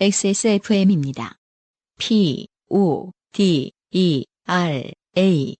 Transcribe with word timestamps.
XSFM입니다. 0.00 1.38
P, 1.98 2.46
O, 2.68 3.10
D, 3.32 3.72
E, 3.90 4.24
R, 4.46 4.92
A. 5.16 5.56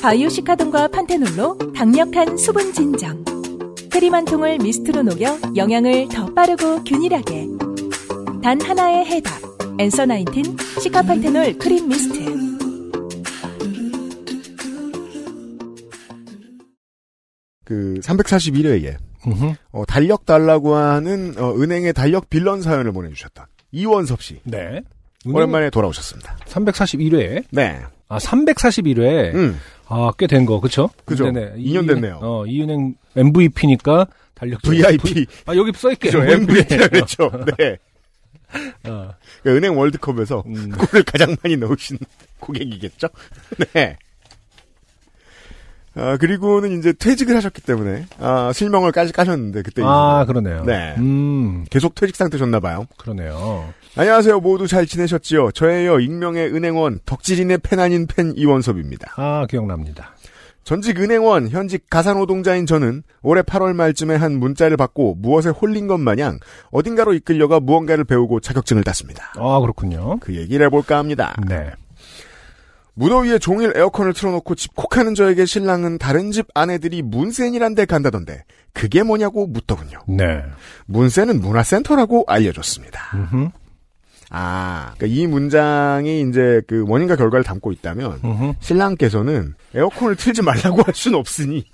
바이오시카돈과 0.00 0.88
판테놀로 0.88 1.58
강력한 1.74 2.36
수분 2.36 2.72
진정. 2.72 3.24
크림 3.90 4.14
한 4.14 4.24
통을 4.24 4.58
미스트로 4.58 5.02
녹여 5.02 5.36
영양을 5.56 6.08
더 6.08 6.32
빠르고 6.32 6.84
균일하게. 6.84 7.48
단 8.44 8.60
하나의 8.60 9.04
해답. 9.06 9.32
엔서 9.80 10.06
나인틴 10.06 10.56
시카판테놀 10.80 11.58
크림 11.58 11.88
미스트. 11.88 12.39
그 17.70 18.00
341회에 18.02 18.96
음흠. 19.28 19.52
어, 19.70 19.84
달력 19.86 20.26
달라고 20.26 20.74
하는 20.74 21.34
어, 21.38 21.54
은행의 21.54 21.92
달력 21.92 22.28
빌런 22.28 22.62
사연을 22.62 22.90
보내주셨던 22.90 23.44
이원섭 23.70 24.22
씨 24.24 24.40
네. 24.42 24.80
오랜만에 25.24 25.70
돌아오셨습니다. 25.70 26.36
341회. 26.46 27.44
네, 27.52 27.80
아, 28.08 28.18
341회. 28.18 29.34
음, 29.36 29.56
아, 29.86 30.10
꽤 30.18 30.26
된 30.26 30.46
거, 30.46 30.58
그쵸? 30.60 30.90
그죠. 31.04 31.30
네네. 31.30 31.58
2년 31.62 31.86
됐네요. 31.86 32.18
어, 32.20 32.44
이 32.46 32.60
은행 32.60 32.96
MVP니까 33.14 34.06
달력. 34.34 34.62
VIP 34.62 35.26
아, 35.46 35.54
여기 35.54 35.70
써있게. 35.72 36.10
그죠 36.10 36.24
MVP라 36.24 36.88
그랬죠. 36.88 37.30
네, 37.56 37.78
어, 38.90 39.10
그 39.44 39.56
은행 39.56 39.78
월드컵에서 39.78 40.42
음. 40.46 40.70
골을 40.72 41.04
가장 41.04 41.36
많이 41.40 41.56
넣으신 41.56 41.98
고객이겠죠. 42.40 43.06
네. 43.74 43.96
아 46.00 46.16
그리고는 46.16 46.78
이제 46.78 46.94
퇴직을 46.94 47.36
하셨기 47.36 47.60
때문에 47.60 48.06
아 48.18 48.52
실명을까지 48.54 49.12
까셨는데 49.12 49.62
그때 49.62 49.82
아, 49.84 50.24
그러네요. 50.26 50.64
네. 50.64 50.94
음, 50.96 51.66
계속 51.70 51.94
퇴직 51.94 52.16
상태셨나 52.16 52.58
봐요. 52.58 52.86
그러네요. 52.96 53.72
안녕하세요. 53.96 54.40
모두 54.40 54.66
잘 54.66 54.86
지내셨지요? 54.86 55.50
저예요. 55.50 56.00
익명의 56.00 56.54
은행원 56.54 57.00
덕질인의 57.04 57.58
팬 57.58 57.80
아닌 57.80 58.06
팬 58.06 58.32
이원섭입니다. 58.34 59.12
아, 59.16 59.46
기억납니다. 59.48 60.14
전직 60.64 61.00
은행원, 61.00 61.48
현직 61.48 61.90
가사노동자인 61.90 62.64
저는 62.64 63.02
올해 63.22 63.42
8월 63.42 63.74
말쯤에 63.74 64.14
한 64.14 64.38
문자를 64.38 64.76
받고 64.76 65.16
무엇에 65.18 65.48
홀린 65.48 65.86
것 65.86 65.98
마냥 65.98 66.38
어딘가로 66.70 67.14
이끌려가 67.14 67.60
무언가를 67.60 68.04
배우고 68.04 68.40
자격증을 68.40 68.84
땄습니다. 68.84 69.32
아, 69.36 69.58
그렇군요. 69.60 70.18
그 70.20 70.36
얘기를 70.36 70.64
해볼까 70.66 70.98
합니다. 70.98 71.34
네. 71.48 71.70
무더위에 73.00 73.38
종일 73.38 73.72
에어컨을 73.74 74.12
틀어놓고 74.12 74.54
집콕하는 74.54 75.14
저에게 75.14 75.46
신랑은 75.46 75.96
다른 75.96 76.32
집 76.32 76.48
아내들이 76.52 77.00
문센이란 77.00 77.74
데 77.74 77.86
간다던데 77.86 78.44
그게 78.74 79.02
뭐냐고 79.02 79.46
묻더군요. 79.46 80.00
네. 80.06 80.44
문센은 80.84 81.40
문화센터라고 81.40 82.24
알려줬습니다. 82.26 83.00
음흠. 83.14 83.48
아, 84.28 84.92
그러니까 84.98 85.18
이 85.18 85.26
문장이 85.26 86.28
이제 86.28 86.60
그 86.68 86.84
원인과 86.86 87.16
결과를 87.16 87.42
담고 87.42 87.72
있다면 87.72 88.20
음흠. 88.22 88.52
신랑께서는 88.60 89.54
에어컨을 89.74 90.16
틀지 90.16 90.42
말라고 90.42 90.82
할 90.82 90.94
수는 90.94 91.18
없으니 91.18 91.64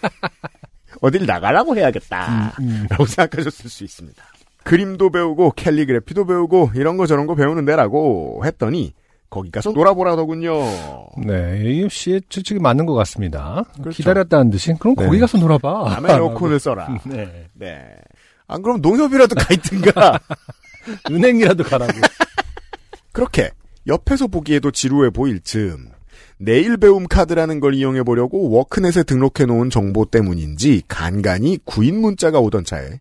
어딜 1.02 1.26
나가라고 1.26 1.76
해야겠다 1.76 2.54
음. 2.60 2.86
라고 2.88 3.04
생각하셨을 3.04 3.68
수 3.68 3.82
있습니다. 3.82 4.22
그림도 4.62 5.10
배우고 5.10 5.54
캘리그래피도 5.56 6.24
배우고 6.24 6.70
이런 6.76 6.96
거 6.96 7.06
저런 7.06 7.26
거 7.26 7.34
배우는 7.34 7.64
데라고 7.64 8.42
했더니 8.44 8.94
거기 9.30 9.50
가서 9.50 9.72
놀아보라더군요. 9.72 10.52
네. 11.26 11.60
AU 11.60 11.88
씨의 11.88 12.22
추측이 12.28 12.60
맞는 12.60 12.86
것 12.86 12.94
같습니다. 12.94 13.64
그렇죠. 13.74 13.96
기다렸다는 13.96 14.50
듯이. 14.50 14.74
그럼 14.78 14.94
네. 14.96 15.04
거기 15.04 15.18
가서 15.18 15.38
놀아봐. 15.38 15.90
남의 15.90 16.12
에어컨을 16.12 16.58
써라. 16.58 16.88
네. 17.04 17.48
네. 17.52 17.84
안 18.46 18.62
그럼 18.62 18.80
농협이라도 18.80 19.34
가 19.34 19.54
있든가. 19.54 20.18
은행이라도 21.10 21.64
가라고. 21.64 21.92
그렇게 23.12 23.50
옆에서 23.86 24.26
보기에도 24.26 24.70
지루해 24.70 25.10
보일 25.10 25.40
즈음 25.40 25.90
내일 26.38 26.76
배움 26.76 27.06
카드라는 27.06 27.60
걸 27.60 27.74
이용해 27.74 28.04
보려고 28.04 28.50
워크넷에 28.50 29.02
등록해 29.02 29.46
놓은 29.46 29.70
정보 29.70 30.04
때문인지 30.04 30.82
간간히 30.86 31.58
구인 31.64 32.00
문자가 32.00 32.38
오던 32.38 32.64
차에 32.64 33.00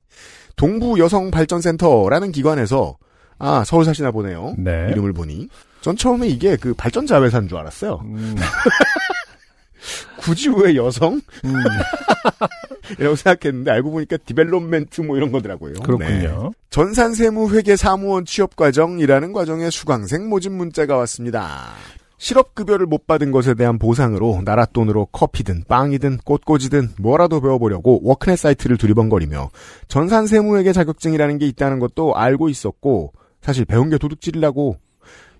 동부 0.55 0.97
여성 0.99 1.29
발전센터라는 1.29 2.31
기관에서 2.31 2.97
아 3.39 3.63
서울 3.65 3.85
사시나 3.85 4.11
보네요. 4.11 4.55
네. 4.57 4.87
이름을 4.91 5.13
보니 5.13 5.49
전 5.81 5.95
처음에 5.95 6.27
이게 6.27 6.55
그 6.55 6.73
발전 6.73 7.05
자 7.05 7.21
회사인 7.21 7.47
줄 7.47 7.57
알았어요. 7.57 8.01
음, 8.03 8.35
굳이 10.19 10.49
왜 10.49 10.75
여성? 10.75 11.21
음, 11.45 11.53
이라고 12.99 13.15
생각했는데 13.15 13.71
알고 13.71 13.91
보니까 13.91 14.17
development 14.17 15.01
뭐 15.01 15.17
이런 15.17 15.31
거더라고요. 15.31 15.73
네. 15.73 15.79
그렇군요. 15.83 16.51
전산세무회계 16.69 17.75
사무원 17.75 18.25
취업과정이라는 18.25 19.33
과정에 19.33 19.69
수강생 19.69 20.27
모집 20.29 20.51
문자가 20.51 20.97
왔습니다. 20.97 21.73
실업급여를 22.17 22.87
못 22.87 23.05
받은 23.05 23.31
것에 23.31 23.53
대한 23.53 23.77
보상으로 23.77 24.41
나라 24.43 24.65
돈으로 24.65 25.05
커피든 25.11 25.65
빵이든 25.67 26.17
꽃꽂이든 26.25 26.93
뭐라도 26.99 27.41
배워보려고 27.41 27.99
워크넷 28.03 28.39
사이트를 28.39 28.77
두리번거리며 28.77 29.51
전산세무회계 29.87 30.73
자격증이라는 30.73 31.37
게 31.37 31.47
있다는 31.47 31.79
것도 31.79 32.15
알고 32.15 32.49
있었고 32.49 33.13
사실 33.47 33.63
배운 33.63 33.89
게 33.89 33.97
도둑질이라고 33.97 34.75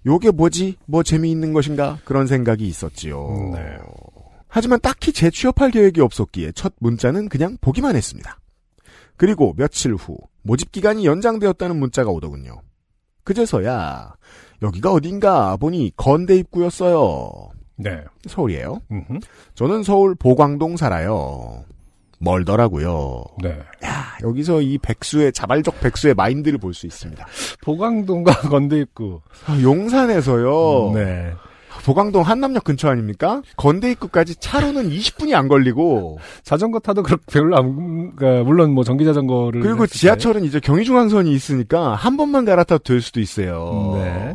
요게 0.05 0.31
뭐지? 0.31 0.77
뭐 0.85 1.03
재미있는 1.03 1.51
것인가? 1.51 1.99
그런 2.05 2.25
생각이 2.25 2.65
있었지요. 2.65 3.51
네. 3.53 3.59
하지만 4.47 4.79
딱히 4.79 5.11
재취업할 5.11 5.71
계획이 5.71 5.99
없었기에 5.99 6.53
첫 6.53 6.73
문자는 6.79 7.27
그냥 7.27 7.57
보기만 7.59 7.97
했습니다. 7.97 8.39
그리고 9.17 9.53
며칠 9.57 9.93
후 9.93 10.17
모집 10.41 10.71
기간이 10.71 11.05
연장되었다는 11.05 11.75
문자가 11.75 12.09
오더군요. 12.11 12.61
그제서야 13.25 14.15
여기가 14.61 14.93
어딘가 14.93 15.57
보니 15.57 15.91
건대 15.97 16.37
입구였어요. 16.37 17.49
네. 17.75 18.05
서울이에요. 18.25 18.79
음흠. 18.89 19.19
저는 19.53 19.83
서울 19.83 20.15
보광동 20.15 20.77
살아요. 20.77 21.65
멀더라고요. 22.19 23.23
네. 23.43 23.49
야, 23.85 24.17
여기서 24.23 24.61
이 24.61 24.77
백수의 24.79 25.31
자발적 25.33 25.79
백수의 25.81 26.13
마인드를 26.15 26.57
볼 26.57 26.73
수 26.73 26.85
있습니다. 26.87 27.25
보강동과 27.61 28.41
건대 28.49 28.79
입구. 28.79 29.21
아, 29.45 29.59
용산에서요. 29.61 30.91
네. 30.95 31.33
보광동 31.85 32.23
한남역 32.23 32.63
근처 32.63 32.89
아닙니까? 32.89 33.41
건대 33.55 33.91
입구까지 33.91 34.35
차로는 34.37 34.89
20분이 34.89 35.33
안 35.35 35.47
걸리고 35.47 36.19
자전거 36.43 36.79
타도 36.79 37.03
그렇게 37.03 37.23
별로 37.31 37.55
안, 37.55 38.15
그러니까 38.15 38.43
물론 38.43 38.71
뭐 38.73 38.83
전기 38.83 39.05
자전거를. 39.05 39.61
그리고. 39.61 39.85
지하철은 39.85 40.43
이제 40.43 40.59
경의중앙선이 40.59 41.31
있으니까 41.31 41.93
한 41.95 42.17
번만 42.17 42.45
갈아타도 42.45 42.83
될 42.83 42.99
수도 43.01 43.19
있어요. 43.21 43.93
네. 43.95 44.33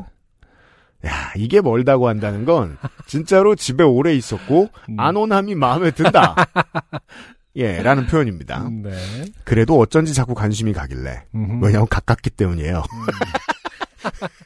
야, 1.05 1.33
이게 1.37 1.61
멀다고 1.61 2.07
한다는 2.09 2.45
건 2.45 2.79
진짜로 3.07 3.57
집에 3.57 3.83
오래 3.83 4.15
있었고 4.15 4.69
음. 4.89 5.01
안온함이 5.01 5.57
마음에 5.57 5.91
든다. 5.91 6.37
예, 7.57 7.83
라는 7.83 8.07
표현입니다. 8.07 8.69
네. 8.83 9.25
그래도 9.45 9.79
어쩐지 9.79 10.15
자꾸 10.15 10.35
관심이 10.35 10.73
가길래. 10.73 11.25
음흠. 11.35 11.65
왜냐면 11.65 11.87
가깝기 11.89 12.31
때문이에요. 12.31 12.83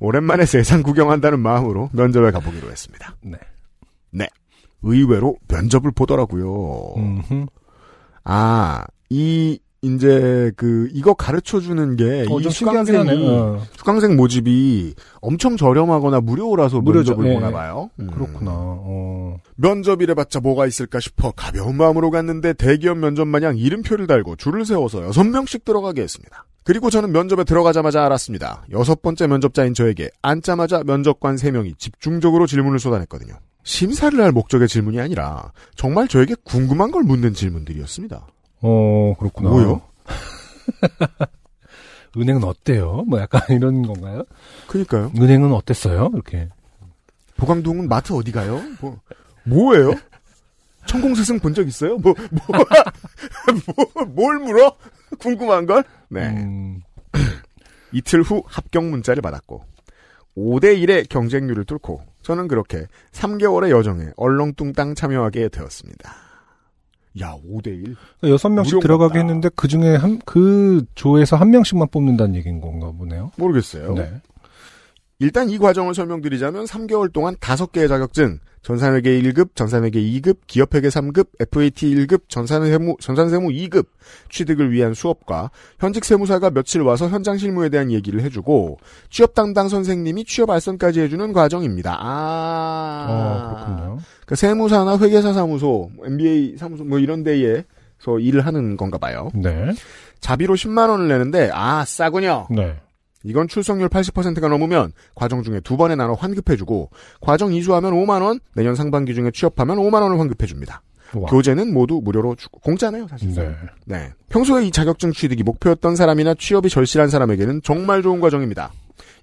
오랜만에 0.00 0.46
세상 0.46 0.82
구경한다는 0.82 1.40
마음으로 1.40 1.90
면접에 1.92 2.30
가보기로 2.30 2.70
했습니다. 2.70 3.16
네. 3.22 3.38
네. 4.10 4.26
의외로 4.82 5.36
면접을 5.48 5.90
보더라고요. 5.92 6.94
음흠. 6.96 7.46
아, 8.24 8.84
이, 9.10 9.58
이제, 9.84 10.50
그, 10.56 10.88
이거 10.92 11.14
가르쳐 11.14 11.60
주는 11.60 11.96
게, 11.96 12.24
어, 12.28 12.40
이 12.40 12.44
하네. 12.44 12.50
수강생이, 12.50 13.28
어. 13.28 13.62
수강생 13.76 14.16
모집이 14.16 14.94
엄청 15.20 15.56
저렴하거나 15.56 16.20
무료라서 16.20 16.80
무료죠. 16.80 17.12
면접을 17.12 17.30
예. 17.30 17.34
보나 17.34 17.50
봐요. 17.50 17.90
음. 18.00 18.10
그렇구나. 18.10 18.50
어. 18.54 19.36
면접이래봤자 19.56 20.40
뭐가 20.40 20.66
있을까 20.66 21.00
싶어 21.00 21.30
가벼운 21.32 21.76
마음으로 21.76 22.10
갔는데 22.10 22.54
대기업 22.54 22.98
면접 22.98 23.26
마냥 23.26 23.56
이름표를 23.56 24.06
달고 24.06 24.36
줄을 24.36 24.64
세워서 24.64 25.04
여섯 25.04 25.24
명씩 25.24 25.64
들어가게 25.64 26.02
했습니다. 26.02 26.46
그리고 26.64 26.88
저는 26.88 27.12
면접에 27.12 27.44
들어가자마자 27.44 28.04
알았습니다. 28.06 28.64
여섯 28.72 29.02
번째 29.02 29.26
면접자인 29.26 29.74
저에게 29.74 30.08
앉자마자 30.22 30.82
면접관 30.84 31.36
세 31.36 31.50
명이 31.50 31.74
집중적으로 31.76 32.46
질문을 32.46 32.78
쏟아냈거든요. 32.78 33.34
심사를 33.64 34.18
할 34.20 34.32
목적의 34.32 34.68
질문이 34.68 35.00
아니라 35.00 35.52
정말 35.76 36.08
저에게 36.08 36.34
궁금한 36.42 36.90
걸 36.90 37.02
묻는 37.02 37.34
질문들이었습니다. 37.34 38.26
어, 38.66 39.14
그렇구나. 39.18 39.50
뭐요? 39.50 39.82
은행은 42.16 42.44
어때요? 42.44 43.04
뭐 43.06 43.20
약간 43.20 43.42
이런 43.54 43.82
건가요? 43.82 44.24
그니까요. 44.68 45.10
은행은 45.16 45.52
어땠어요? 45.52 46.10
이렇게. 46.14 46.48
보강동은 47.36 47.88
마트 47.88 48.12
어디 48.12 48.30
가요? 48.32 48.60
뭐, 48.80 48.98
뭐예요? 49.44 49.92
천공스승 50.86 51.40
본 51.40 51.54
적 51.54 51.66
있어요? 51.66 51.96
뭐, 51.96 52.14
뭐, 52.30 52.56
뭐, 53.94 54.04
뭘 54.06 54.38
물어? 54.38 54.76
궁금한 55.18 55.66
걸? 55.66 55.82
네. 56.08 56.28
음, 56.28 56.82
이틀 57.92 58.22
후 58.22 58.42
합격 58.46 58.84
문자를 58.84 59.22
받았고 59.22 59.64
5대1의 60.36 61.08
경쟁률을 61.08 61.64
뚫고 61.64 62.02
저는 62.22 62.48
그렇게 62.48 62.86
3개월의 63.12 63.70
여정에 63.70 64.10
얼렁뚱땅 64.16 64.94
참여하게 64.94 65.48
되었습니다. 65.48 66.12
야, 67.20 67.36
5대1? 67.48 67.62
그러니까 67.84 68.28
여섯 68.28 68.48
명씩 68.48 68.74
무료인 68.74 68.82
들어가게. 68.82 69.18
했는데 69.20 69.48
그 69.54 69.68
중에 69.68 69.94
한 69.96 70.18
그 70.24 70.84
조에서 70.94 71.36
한 71.36 71.50
명씩만 71.50 71.88
뽑는다는 71.90 72.34
얘기인 72.34 72.60
건가 72.60 72.90
보네요. 72.96 73.30
모르겠어요. 73.36 73.94
네. 73.94 74.10
일단 75.24 75.48
이 75.48 75.56
과정을 75.56 75.94
설명드리자면 75.94 76.66
3개월 76.66 77.10
동안 77.10 77.34
5개의 77.36 77.88
자격증, 77.88 78.40
전산회계 78.60 79.22
1급, 79.22 79.54
전산회계 79.54 79.98
2급, 79.98 80.36
기업회계 80.46 80.88
3급, 80.88 81.28
FAT 81.40 81.94
1급, 81.94 82.28
전산세무, 82.28 82.96
전산세무 83.00 83.48
2급 83.48 83.86
취득을 84.28 84.70
위한 84.70 84.92
수업과 84.92 85.50
현직 85.78 86.04
세무사가 86.04 86.50
며칠 86.50 86.82
와서 86.82 87.08
현장 87.08 87.38
실무에 87.38 87.70
대한 87.70 87.90
얘기를 87.90 88.20
해주고 88.20 88.76
취업 89.08 89.32
담당 89.32 89.70
선생님이 89.70 90.26
취업 90.26 90.50
알선까지 90.50 91.00
해주는 91.00 91.32
과정입니다. 91.32 91.96
아, 91.98 93.06
어, 93.08 93.54
그렇군요. 93.54 93.98
그러니까 94.26 94.36
세무사나 94.36 94.98
회계사 94.98 95.32
사무소, 95.32 95.90
MBA 96.04 96.58
사무소 96.58 96.84
뭐 96.84 96.98
이런 96.98 97.22
데에 97.22 97.64
서 97.98 98.18
일을 98.18 98.44
하는 98.44 98.76
건가 98.76 98.98
봐요. 98.98 99.30
네. 99.32 99.72
자비로 100.20 100.54
10만 100.54 100.90
원을 100.90 101.08
내는데 101.08 101.50
아 101.54 101.86
싸군요. 101.86 102.48
네. 102.50 102.76
이건 103.24 103.48
출석률 103.48 103.88
80%가 103.88 104.48
넘으면 104.48 104.92
과정 105.14 105.42
중에 105.42 105.60
두 105.60 105.76
번에 105.76 105.96
나눠 105.96 106.14
환급해주고 106.14 106.90
과정 107.20 107.52
이수하면 107.52 107.92
5만 107.92 108.22
원, 108.22 108.38
내년 108.54 108.74
상반기 108.74 109.14
중에 109.14 109.30
취업하면 109.32 109.78
5만 109.78 110.02
원을 110.02 110.20
환급해줍니다. 110.20 110.82
와. 111.14 111.30
교재는 111.30 111.72
모두 111.72 112.00
무료로 112.02 112.34
주고 112.34 112.58
공짜네요 112.60 113.06
사실. 113.08 113.32
네. 113.34 113.54
네. 113.84 114.12
평소에 114.28 114.66
이 114.66 114.70
자격증 114.70 115.12
취득이 115.12 115.42
목표였던 115.42 115.96
사람이나 115.96 116.34
취업이 116.34 116.68
절실한 116.68 117.08
사람에게는 117.08 117.62
정말 117.62 118.02
좋은 118.02 118.20
과정입니다. 118.20 118.72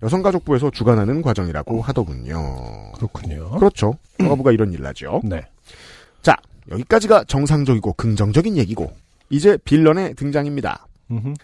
여성가족부에서 0.04 0.72
주관하는 0.72 1.22
과정이라고 1.22 1.82
하더군요. 1.82 2.92
그렇군요. 2.96 3.52
그렇죠. 3.52 3.98
허가부가 4.22 4.52
이런 4.52 4.74
일을 4.74 4.86
하죠. 4.88 5.22
네. 5.24 5.42
자, 6.22 6.36
여기까지가 6.72 7.26
정상적이고 7.26 7.94
긍정적인 7.94 8.58
얘기고 8.58 8.92
이제 9.30 9.58
빌런의 9.64 10.16
등장입니다. 10.16 10.88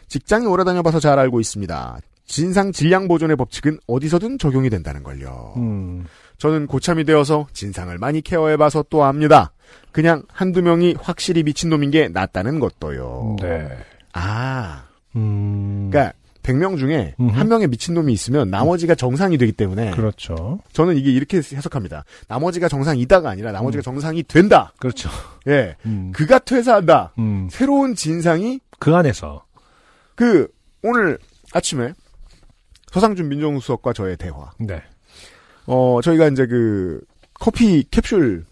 직장에 0.08 0.46
오래 0.46 0.64
다녀봐서 0.64 1.00
잘 1.00 1.20
알고 1.20 1.40
있습니다. 1.40 2.00
진상 2.28 2.72
질량 2.72 3.08
보존의 3.08 3.38
법칙은 3.38 3.80
어디서든 3.88 4.38
적용이 4.38 4.70
된다는 4.70 5.02
걸요. 5.02 5.54
음. 5.58 6.06
저는 6.38 6.68
고참이 6.68 7.04
되어서 7.06 7.48
진상을 7.54 7.98
많이 7.98 8.22
케어해봐서 8.22 8.86
또 8.90 9.04
압니다. 9.04 9.54
그냥 9.92 10.24
한두 10.32 10.62
명이 10.62 10.98
확실히 11.00 11.44
미친놈인 11.44 11.90
게 11.90 12.10
낫다는 12.10 12.60
것도요. 12.60 13.38
네. 13.42 13.68
아, 14.14 14.84
음. 15.16 15.90
그러니까 15.90 16.14
100명 16.44 16.78
중에 16.78 17.16
음흠. 17.20 17.38
한 17.38 17.50
명의 17.50 17.68
미친놈이 17.68 18.14
있으면 18.14 18.50
나머지가 18.50 18.96
정상이 18.96 19.38
되기 19.38 19.52
때문에 19.52 19.92
그렇죠. 19.92 20.60
저는 20.72 20.96
이게 20.96 21.12
이렇게 21.12 21.38
해석합니다. 21.38 22.06
나머지가 22.28 22.70
정상이다가 22.70 23.30
아니라 23.30 23.52
나머지가 23.52 23.82
정상이 23.82 24.24
된다. 24.24 24.72
그렇죠. 24.80 25.10
예. 25.48 25.76
음. 25.86 26.12
그가 26.14 26.40
퇴사한다. 26.40 27.14
음. 27.20 27.48
새로운 27.52 27.96
진상이 27.96 28.60
그 28.80 28.96
안에서. 28.96 29.44
그 30.16 30.48
오늘 30.84 31.18
아침에 31.54 31.94
서상준 32.92 33.28
민정수석과 33.30 33.94
저의 33.94 34.18
대화. 34.18 34.52
네. 34.60 34.82
어 35.66 36.00
저희가 36.02 36.28
이제 36.30 36.46
그 36.48 37.02
커피 37.34 37.84
캡슐을 37.92 38.46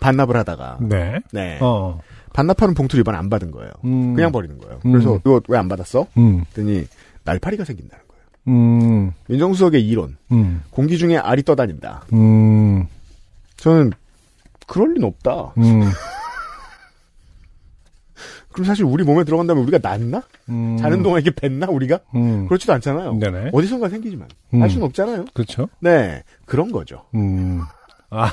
반납을 0.00 0.36
하다가 0.36 0.78
네. 0.80 1.20
네 1.32 1.58
어. 1.60 2.00
반납하는 2.32 2.74
봉투를 2.74 3.02
이번 3.02 3.14
안 3.14 3.28
받은 3.30 3.50
거예요. 3.50 3.70
음. 3.84 4.14
그냥 4.14 4.32
버리는 4.32 4.56
거예요. 4.58 4.80
음. 4.86 4.92
그래서 4.92 5.16
이거 5.24 5.40
왜 5.48 5.58
안 5.58 5.68
받았어? 5.68 6.06
음. 6.16 6.44
그랬더니 6.52 6.86
날파리가 7.24 7.64
생긴다는 7.64 8.04
거예요. 8.08 8.24
음. 8.48 9.12
민정수석의 9.28 9.86
이론. 9.86 10.16
음. 10.32 10.62
공기 10.70 10.98
중에 10.98 11.16
알이 11.18 11.42
떠다닌다. 11.44 12.04
음. 12.12 12.86
저는 13.56 13.92
그럴 14.66 14.94
리는 14.94 15.06
없다. 15.06 15.52
음. 18.54 18.56
그럼 18.56 18.64
사실 18.66 18.84
우리 18.84 19.02
몸에 19.04 19.24
들어간 19.24 19.46
다면 19.46 19.62
우리가 19.64 19.78
낫나? 19.82 20.22
음. 20.48 20.76
자는 20.78 21.02
동안 21.02 21.20
이게 21.20 21.30
뱉나 21.30 21.66
우리가? 21.68 21.98
음. 22.14 22.46
그렇지도 22.46 22.72
않잖아요. 22.74 23.14
네네. 23.18 23.50
어디선가 23.52 23.88
생기지만 23.88 24.28
음. 24.54 24.62
알 24.62 24.70
수는 24.70 24.86
없잖아요. 24.86 25.26
그렇죠. 25.34 25.68
네 25.80 26.22
그런 26.46 26.70
거죠. 26.70 27.04
음. 27.14 27.60
아, 28.10 28.26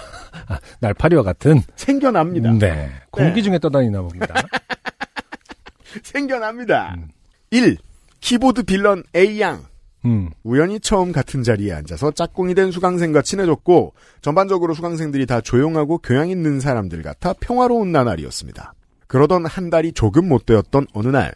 아, 0.48 0.60
날파리와 0.80 1.24
같은. 1.24 1.62
생겨납니다. 1.76 2.52
네. 2.54 2.92
공기 3.10 3.42
중에 3.42 3.58
떠다니나 3.58 4.02
봅니다. 4.02 4.36
생겨납니다. 6.04 6.94
음. 6.98 7.08
1. 7.50 7.78
키보드 8.20 8.64
빌런 8.64 9.04
A양. 9.16 9.64
음. 10.06 10.30
우연히 10.44 10.80
처음 10.80 11.12
같은 11.12 11.42
자리에 11.44 11.74
앉아서 11.74 12.12
짝꿍이 12.12 12.54
된 12.56 12.72
수강생과 12.72 13.24
친해졌고 13.24 13.94
전반적으로 14.22 14.74
수강생들이 14.74 15.26
다 15.26 15.42
조용하고 15.42 15.98
교양 16.00 16.30
있는 16.30 16.60
사람들 16.60 17.02
같아 17.02 17.34
평화로운 17.34 17.92
나날이었습니다. 17.92 18.74
그러던 19.12 19.46
한 19.46 19.69
달이 19.69 19.92
조금 19.92 20.30
못 20.30 20.46
되었던 20.46 20.88
어느 20.94 21.10
날, 21.10 21.34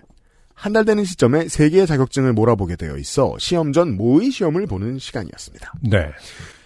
한 0.53 0.71
달 0.71 0.85
되는 0.85 1.03
시점에 1.03 1.49
세 1.49 1.69
개의 1.69 1.85
자격증을 1.85 2.31
몰아보게 2.31 2.77
되어 2.77 2.95
있어 2.95 3.35
시험 3.37 3.73
전 3.73 3.97
모의 3.97 4.31
시험을 4.31 4.65
보는 4.65 4.97
시간이었습니다. 4.97 5.73
네. 5.81 6.05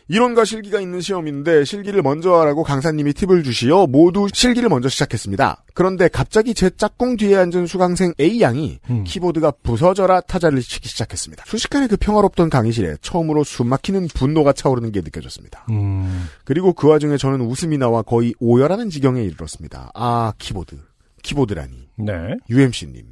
이론과 0.07 0.45
실기가 0.45 0.79
있는 0.79 1.01
시험인데 1.01 1.65
실기를 1.65 2.03
먼저 2.03 2.33
하라고 2.35 2.63
강사님이 2.63 3.13
팁을 3.13 3.41
주시어 3.44 3.88
모두 3.88 4.27
실기를 4.31 4.69
먼저 4.69 4.88
시작했습니다. 4.89 5.63
그런데 5.73 6.07
갑자기 6.07 6.53
제 6.53 6.69
짝꿍 6.69 7.17
뒤에 7.17 7.38
앉은 7.38 7.65
수강생 7.65 8.13
A 8.19 8.41
양이 8.41 8.79
음. 8.91 9.03
키보드가 9.03 9.51
부서져라 9.63 10.21
타자를 10.21 10.61
치기 10.61 10.88
시작했습니다. 10.89 11.44
순식간에 11.47 11.88
그 11.88 11.97
평화롭던 11.97 12.51
강의실에 12.51 12.97
처음으로 13.01 13.44
숨막히는 13.44 14.09
분노가 14.13 14.53
차오르는 14.53 14.91
게 14.91 15.01
느껴졌습니다. 15.01 15.65
음. 15.71 16.27
그리고 16.44 16.73
그 16.73 16.88
와중에 16.88 17.17
저는 17.17 17.41
웃음이 17.41 17.79
나와 17.79 18.03
거의 18.03 18.33
오열하는 18.39 18.89
지경에 18.91 19.23
이르렀습니다. 19.23 19.91
아 19.94 20.33
키보드, 20.39 20.75
키보드라니 21.21 21.74
네. 21.98 22.13
UMC님. 22.50 23.04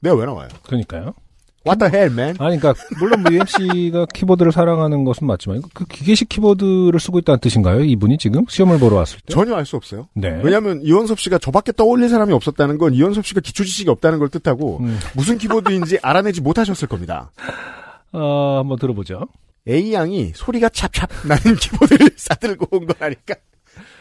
내가 0.00 0.16
왜 0.16 0.24
나와요? 0.26 0.48
그러니까요. 0.62 1.14
What 1.66 1.78
the 1.78 1.92
hell, 1.94 2.10
man? 2.10 2.36
아니, 2.40 2.58
그러니까 2.58 2.72
물론 2.98 3.20
뭐 3.22 3.30
UMC가 3.32 4.06
키보드를 4.14 4.50
사랑하는 4.50 5.04
것은 5.04 5.26
맞지만 5.26 5.60
그 5.74 5.84
기계식 5.84 6.30
키보드를 6.30 6.98
쓰고 6.98 7.18
있다는 7.18 7.38
뜻인가요? 7.40 7.84
이분이 7.84 8.16
지금 8.16 8.46
시험을 8.48 8.78
보러 8.78 8.96
왔을 8.96 9.20
때? 9.20 9.34
전혀 9.34 9.54
알 9.54 9.66
수 9.66 9.76
없어요. 9.76 10.08
네. 10.14 10.40
왜냐하면 10.42 10.80
이원섭 10.80 11.20
씨가 11.20 11.36
저밖에 11.36 11.72
떠올릴 11.72 12.08
사람이 12.08 12.32
없었다는 12.32 12.78
건 12.78 12.94
이원섭 12.94 13.26
씨가 13.26 13.40
기초 13.42 13.62
지식이 13.64 13.90
없다는 13.90 14.18
걸 14.18 14.30
뜻하고 14.30 14.78
음. 14.80 14.98
무슨 15.14 15.36
키보드인지 15.36 15.98
알아내지 16.02 16.40
못하셨을 16.40 16.88
겁니다. 16.88 17.30
어, 18.12 18.58
한번 18.60 18.78
들어보죠. 18.78 19.28
A 19.68 19.92
양이 19.92 20.32
소리가 20.34 20.70
찹찹 20.70 21.06
나는 21.28 21.56
키보드를 21.60 22.10
싸들고 22.16 22.74
온 22.74 22.86
거라니까. 22.86 23.34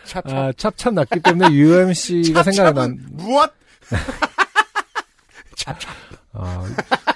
찹찹. 0.09 0.37
아, 0.37 0.51
찹찹 0.57 0.95
났기 0.95 1.19
때문에 1.21 1.53
UMC가 1.53 2.43
생각이 2.43 2.75
난, 2.79 2.97
무엇? 3.11 3.51
찹찹. 5.55 5.91
아, 6.33 6.63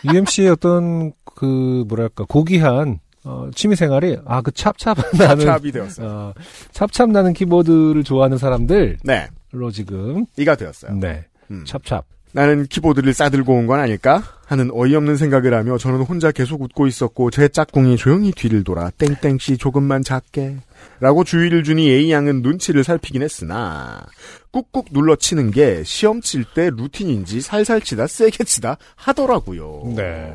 UMC의 0.05 0.49
어떤 0.49 1.11
그 1.35 1.83
뭐랄까 1.87 2.25
고귀한 2.27 2.99
어, 3.25 3.49
취미 3.55 3.75
생활이 3.75 4.17
아 4.25 4.41
그 4.41 4.51
찹찹 4.51 4.95
나는 5.17 5.45
찹찹이 5.45 5.71
되었어요. 5.71 6.07
어, 6.07 6.33
찹찹 6.71 7.11
나는 7.11 7.33
키보드를 7.33 8.03
좋아하는 8.03 8.37
사람들로 8.37 8.97
네, 9.03 9.27
지금 9.71 10.25
이가 10.37 10.55
되었어요. 10.55 10.93
네 10.95 11.25
음. 11.51 11.63
찹찹 11.65 12.01
나는 12.33 12.65
키보드를 12.67 13.13
싸들고 13.13 13.53
온 13.53 13.67
건 13.67 13.79
아닐까? 13.79 14.23
하는 14.53 14.69
어이없는 14.71 15.17
생각을 15.17 15.53
하며 15.53 15.77
저는 15.77 16.01
혼자 16.01 16.31
계속 16.31 16.61
웃고 16.61 16.87
있었고 16.87 17.31
제 17.31 17.47
짝꿍이 17.47 17.97
조용히 17.97 18.31
뒤를 18.31 18.63
돌아 18.63 18.91
땡땡씨 18.91 19.57
조금만 19.57 20.03
작게 20.03 20.57
라고 20.99 21.23
주의를 21.23 21.63
주니 21.63 21.89
A양은 21.89 22.41
눈치를 22.43 22.83
살피긴 22.83 23.23
했으나 23.23 24.05
꾹꾹 24.51 24.85
눌러 24.91 25.15
치는 25.15 25.51
게 25.51 25.83
시험 25.83 26.21
칠 26.21 26.45
때 26.53 26.69
루틴인지 26.69 27.41
살살 27.41 27.81
치다 27.81 28.05
세게 28.05 28.43
치다 28.43 28.77
하더라고요. 28.95 29.93
네. 29.95 30.31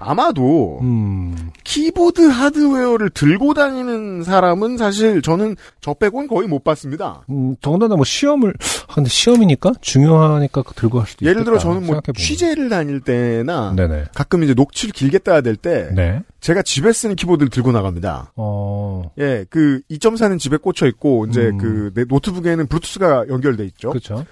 아마도 0.00 0.78
음 0.82 1.50
키보드 1.62 2.28
하드웨어를 2.28 3.10
들고 3.10 3.54
다니는 3.54 4.22
사람은 4.24 4.78
사실 4.78 5.22
저는 5.22 5.56
저 5.80 5.94
빼고는 5.94 6.26
거의 6.28 6.48
못 6.48 6.64
봤습니다. 6.64 7.22
음, 7.30 7.54
더군다나 7.60 7.96
뭐 7.96 8.04
시험을 8.04 8.54
아, 8.88 8.94
근데 8.94 9.08
시험이니까 9.10 9.72
중요하니까 9.80 10.62
들고 10.74 11.00
할 11.00 11.06
수도 11.06 11.26
예를 11.26 11.44
들어 11.44 11.58
저는 11.58 11.76
뭐 11.76 11.86
생각해보면. 11.96 12.14
취재를 12.14 12.68
다닐 12.70 13.00
때나 13.00 13.74
네네 13.76 14.06
가끔 14.14 14.42
이제 14.42 14.54
녹취를 14.54 14.92
길게 14.92 15.18
따야 15.18 15.42
될때 15.42 15.90
네 15.94 16.22
제가 16.40 16.62
집에 16.62 16.92
쓰는 16.92 17.14
키보드를 17.16 17.50
들고 17.50 17.70
나갑니다. 17.70 18.32
어, 18.36 19.10
예, 19.18 19.44
그 19.50 19.82
2.4는 19.90 20.38
집에 20.38 20.56
꽂혀 20.56 20.86
있고 20.86 21.26
이제 21.26 21.48
음. 21.48 21.58
그내 21.92 22.04
노트북에는 22.08 22.66
블루투스가 22.66 23.26
연결돼 23.28 23.64
있죠. 23.66 23.92
그, 23.92 24.00
그렇죠. 24.00 24.24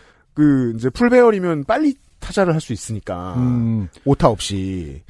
이제 0.77 0.89
풀배열이면 0.89 1.65
빨리 1.65 1.95
타자를 2.21 2.55
할 2.55 2.61
수 2.61 2.73
있으니까 2.73 3.35
음, 3.37 3.89
오타 4.05 4.29
없이. 4.29 5.03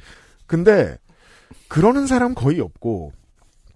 근데 0.49 0.97
그러는 1.67 2.07
사람 2.07 2.33
거의 2.33 2.59
없고 2.59 3.13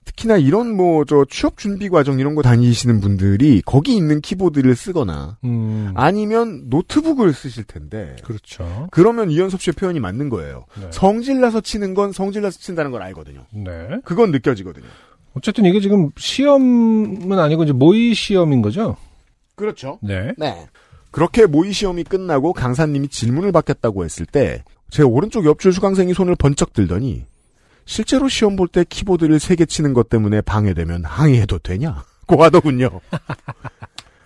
특히나 0.06 0.38
이런 0.38 0.75
뭐 0.75 1.06
저 1.06 1.24
취업 1.30 1.58
준비 1.58 1.88
과정 1.88 2.20
이런 2.20 2.34
거 2.36 2.42
다니시는 2.42 3.00
분들이 3.00 3.62
거기 3.63 3.96
있는 3.96 4.20
키보드를 4.22 4.75
쓰거나 4.75 5.38
음, 5.46 5.94
아니면 5.96 6.63
노트북을 6.70 7.32
쓰실 7.34 7.63
텐데 7.65 8.15
그렇죠. 8.24 8.88
그러면 8.92 9.30
이현섭 9.32 9.62
씨의 9.62 9.74
표현이 9.75 10.00
맞는 10.00 10.30
거예요. 10.30 10.65
네. 10.82 10.88
성질나서 10.92 11.62
치는 11.62 11.94
건 11.94 12.12
성질나서 12.12 12.58
친다는 12.60 12.92
걸 12.92 13.03
알거든요. 13.03 13.46
네. 13.53 14.00
그건 14.03 14.32
느껴지거든요. 14.32 14.88
어쨌든 15.36 15.65
이게 15.65 15.80
지금 15.80 16.10
시험은 16.18 17.39
아니고 17.39 17.63
이제 17.63 17.72
모의 17.74 18.13
시험인 18.13 18.62
거죠? 18.63 18.98
그렇죠. 19.56 20.00
네. 20.01 20.34
네. 20.38 20.68
그렇게 21.13 21.46
모의 21.46 21.72
시험이 21.72 22.03
끝나고 22.03 22.51
강사님이 22.53 23.08
질문을 23.08 23.51
받겠다고 23.53 24.03
했을 24.03 24.25
때 24.25 24.63
제 24.89 25.01
오른쪽 25.01 25.46
옆줄 25.46 25.74
수강생이 25.74 26.13
손을 26.13 26.36
번쩍 26.36 26.72
들더니 26.74 27.25
실제로 27.86 28.27
시험 28.29 28.55
볼 28.55 28.67
때 28.67 28.84
키보드를 28.88 29.39
세 29.39 29.55
개 29.55 29.65
치는 29.65 29.93
것 29.93 30.08
때문에 30.08 30.41
방해되면 30.41 31.05
항의해도 31.05 31.58
되냐? 31.60 32.03
고 32.27 32.43
하더군요. 32.43 33.01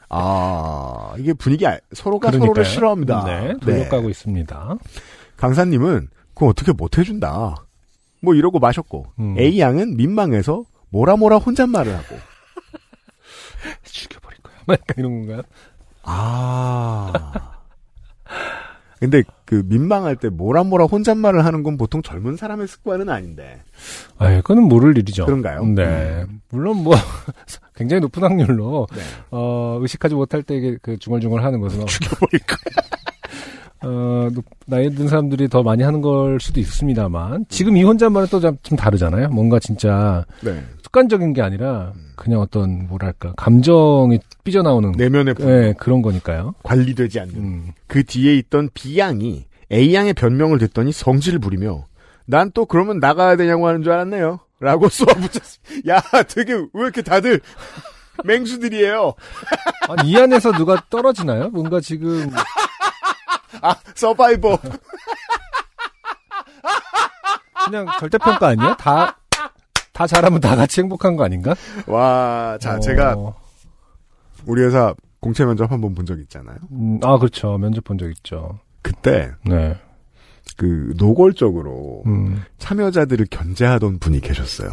아, 0.09 1.13
이게 1.17 1.33
분위기, 1.33 1.65
알- 1.65 1.81
서로가 1.93 2.31
서로를 2.31 2.53
그러니까요. 2.53 2.73
싫어합니다. 2.73 3.23
네, 3.25 3.53
돌려가고 3.61 4.09
있습니다. 4.09 4.75
강사님은 5.37 6.09
그거 6.33 6.47
어떻게 6.47 6.71
못 6.73 6.97
해준다. 6.97 7.55
뭐 8.21 8.33
이러고 8.35 8.59
마셨고 8.59 9.05
음. 9.19 9.37
A 9.39 9.59
양은 9.59 9.95
민망해서 9.97 10.63
뭐라 10.89 11.15
뭐라 11.15 11.37
혼잣말을 11.37 11.95
하고 11.95 12.15
죽여버릴 13.83 14.39
거야. 14.41 14.53
막 14.65 14.73
약간 14.79 14.95
이런 14.97 15.19
건가요? 15.25 15.41
아 16.09 17.11
근데 18.99 19.21
그 19.45 19.61
민망할 19.65 20.15
때 20.15 20.29
뭐라 20.29 20.63
뭐라 20.63 20.85
혼잣말을 20.85 21.45
하는 21.45 21.61
건 21.61 21.77
보통 21.77 22.01
젊은 22.01 22.35
사람의 22.35 22.67
습관은 22.67 23.09
아닌데 23.09 23.61
아, 24.17 24.27
그거는 24.37 24.63
모를 24.63 24.97
일이죠. 24.97 25.25
그런가요? 25.25 25.63
네. 25.65 26.25
음. 26.27 26.41
물론 26.49 26.77
뭐 26.83 26.95
굉장히 27.75 28.01
높은 28.01 28.23
확률로 28.23 28.87
네. 28.95 29.01
어, 29.29 29.77
의식하지 29.81 30.15
못할 30.15 30.41
때 30.41 30.55
이게 30.55 30.77
그 30.81 30.97
중얼중얼 30.97 31.43
하는 31.43 31.59
것은 31.59 31.85
죽여버릴 31.85 32.39
거야. 32.47 32.87
어, 33.83 34.29
높- 34.33 34.43
나이 34.65 34.89
든 34.89 35.07
사람들이 35.07 35.47
더 35.49 35.61
많이 35.61 35.83
하는 35.83 36.01
걸 36.01 36.39
수도 36.41 36.59
있습니다만 36.59 37.45
지금 37.49 37.77
이 37.77 37.83
혼잣말은 37.83 38.27
또 38.29 38.39
좀 38.39 38.75
다르잖아요. 38.75 39.29
뭔가 39.29 39.59
진짜 39.59 40.25
네. 40.41 40.63
습관적인 40.91 41.33
게 41.33 41.41
아니라 41.41 41.91
그냥 42.15 42.39
어떤 42.39 42.87
뭐랄까 42.87 43.33
감정이 43.35 44.19
삐져나오는 44.43 44.93
내면의 44.93 45.33
분 45.33 45.45
네, 45.47 45.73
그런 45.73 46.01
거니까요. 46.01 46.55
관리되지 46.63 47.19
않는 47.19 47.35
음. 47.35 47.71
그 47.87 48.03
뒤에 48.05 48.35
있던 48.37 48.69
B 48.73 48.97
양이 48.97 49.45
A 49.71 49.93
양의 49.93 50.13
변명을 50.13 50.59
듣더니 50.59 50.91
성질을 50.93 51.39
부리며 51.39 51.85
난 52.25 52.51
또 52.53 52.65
그러면 52.65 52.99
나가야 52.99 53.35
되냐고 53.35 53.67
하는 53.67 53.83
줄 53.83 53.91
알았네요. 53.91 54.39
라고 54.59 54.87
쏘아붙였습니다. 54.89 55.93
야, 55.93 56.01
되게 56.23 56.53
왜 56.53 56.81
이렇게 56.83 57.01
다들 57.01 57.41
맹수들이에요. 58.23 59.13
아니, 59.89 60.09
이 60.09 60.17
안에서 60.17 60.51
누가 60.53 60.81
떨어지나요? 60.89 61.49
뭔가 61.49 61.79
지금 61.81 62.31
아, 63.61 63.75
서바이버. 63.93 64.57
그냥 67.65 67.85
절대평가 67.99 68.47
아니야? 68.47 68.75
다, 68.77 69.17
다 69.97 70.05
잘하면 70.05 70.39
다 70.41 70.55
같이 70.55 70.81
행복한 70.81 71.15
거 71.15 71.23
아닌가? 71.23 71.55
와, 71.87 72.57
자, 72.61 72.75
어, 72.75 72.79
제가 72.79 73.15
우리 74.45 74.61
회사 74.61 74.93
공채 75.19 75.43
면접 75.43 75.71
한 75.71 75.81
번 75.81 75.95
본 75.95 76.05
적 76.05 76.19
있잖아요. 76.19 76.57
음, 76.69 76.99
아, 77.03 77.17
그렇죠. 77.17 77.57
면접 77.57 77.83
본 77.83 77.97
적 77.97 78.07
있죠. 78.11 78.59
그때 78.83 79.31
네. 79.43 79.75
그 80.55 80.93
노골적으로 80.97 82.03
음, 82.05 82.43
참여자들을 82.59 83.25
견제하던 83.31 83.97
분이 83.97 84.21
계셨어요. 84.21 84.69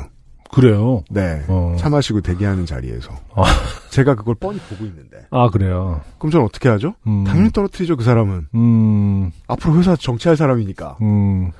그래요. 0.53 1.03
네. 1.11 1.43
어. 1.49 1.75
차 1.79 1.89
마시고 1.89 2.21
대기하는 2.21 2.67
자리에서. 2.67 3.11
아. 3.35 3.45
제가 3.91 4.15
그걸 4.15 4.35
뻔히 4.37 4.59
보고 4.61 4.85
있는데. 4.85 5.27
아, 5.31 5.49
그래요. 5.49 6.03
그럼 6.19 6.31
저는 6.31 6.45
어떻게 6.47 6.69
하죠? 6.69 6.95
음, 7.07 7.25
당연히 7.25 7.51
떨어뜨리죠, 7.51 7.97
그 7.97 8.05
사람은. 8.05 8.49
음, 8.55 9.33
앞으로 9.49 9.77
회사 9.79 9.97
정치할 9.97 10.37
사람이니까. 10.37 10.99
음, 11.01 11.51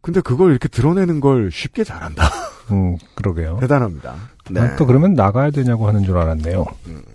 근데 0.00 0.20
그걸 0.20 0.50
이렇게 0.50 0.68
드러내는 0.68 1.20
걸 1.20 1.50
쉽게 1.50 1.84
잘한다. 1.84 2.24
음, 2.70 2.96
그러게요. 3.14 3.58
대단합니다. 3.60 4.14
네. 4.50 4.60
난또 4.60 4.86
그러면 4.86 5.14
나가야 5.14 5.50
되냐고 5.50 5.88
하는 5.88 6.04
줄 6.04 6.16
알았네요. 6.16 6.64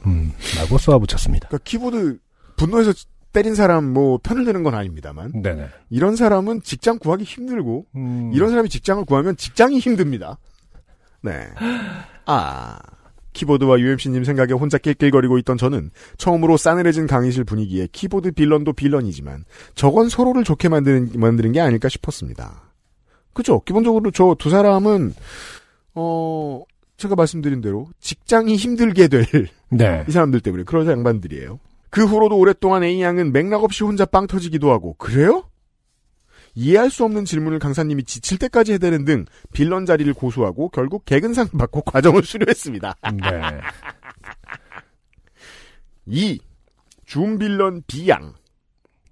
음, 0.05 0.33
라고 0.57 0.77
쏘아붙였습니다. 0.77 1.47
그러니까 1.47 1.63
키보드 1.63 2.17
분노해서 2.57 2.93
때린 3.31 3.55
사람 3.55 3.85
뭐 3.85 4.19
편을 4.21 4.45
드는 4.45 4.63
건 4.63 4.75
아닙니다만 4.75 5.41
네네. 5.41 5.67
이런 5.89 6.15
사람은 6.15 6.61
직장 6.61 6.99
구하기 6.99 7.23
힘들고 7.23 7.87
음, 7.95 8.31
이런 8.33 8.49
사람이 8.49 8.69
직장을 8.69 9.03
구하면 9.05 9.35
직장이 9.37 9.79
힘듭니다. 9.79 10.37
네. 11.21 11.47
아. 12.25 12.77
키보드와 13.33 13.79
UMC님 13.79 14.23
생각에 14.23 14.53
혼자 14.53 14.77
낄낄거리고 14.77 15.39
있던 15.39 15.57
저는 15.57 15.89
처음으로 16.17 16.55
싸늘해진 16.55 17.07
강의실 17.07 17.45
분위기에 17.45 17.87
키보드 17.91 18.33
빌런도 18.33 18.73
빌런이지만 18.73 19.45
저건 19.73 20.07
서로를 20.07 20.43
좋게 20.43 20.69
만드는, 20.69 21.13
만드는 21.15 21.51
게 21.51 21.59
아닐까 21.59 21.89
싶었습니다. 21.89 22.72
그죠? 23.33 23.61
기본적으로 23.61 24.11
저 24.11 24.35
두 24.39 24.49
사람은, 24.49 25.13
어, 25.95 26.63
제가 26.97 27.15
말씀드린 27.15 27.61
대로 27.61 27.87
직장이 27.99 28.55
힘들게 28.55 29.07
될 29.07 29.23
이 29.33 29.75
네. 29.75 30.05
사람들 30.07 30.39
때문에 30.41 30.63
그런 30.63 30.87
양반들이에요. 30.87 31.59
그 31.89 32.05
후로도 32.05 32.37
오랫동안 32.37 32.83
A양은 32.83 33.31
맥락 33.33 33.63
없이 33.63 33.83
혼자 33.83 34.05
빵 34.05 34.27
터지기도 34.27 34.71
하고 34.71 34.93
그래요? 34.97 35.43
이해할 36.55 36.91
수 36.91 37.03
없는 37.03 37.25
질문을 37.25 37.57
강사님이 37.57 38.03
지칠 38.03 38.37
때까지 38.37 38.73
해대는 38.73 39.05
등 39.05 39.25
빌런 39.51 39.87
자리를 39.87 40.13
고수하고 40.13 40.69
결국 40.69 41.05
개근상 41.05 41.47
받고 41.57 41.81
과정을 41.81 42.23
수료했습니다. 42.23 42.95
네. 43.13 43.61
2. 46.05 46.39
줌 47.05 47.37
빌런 47.39 47.81
B양 47.87 48.33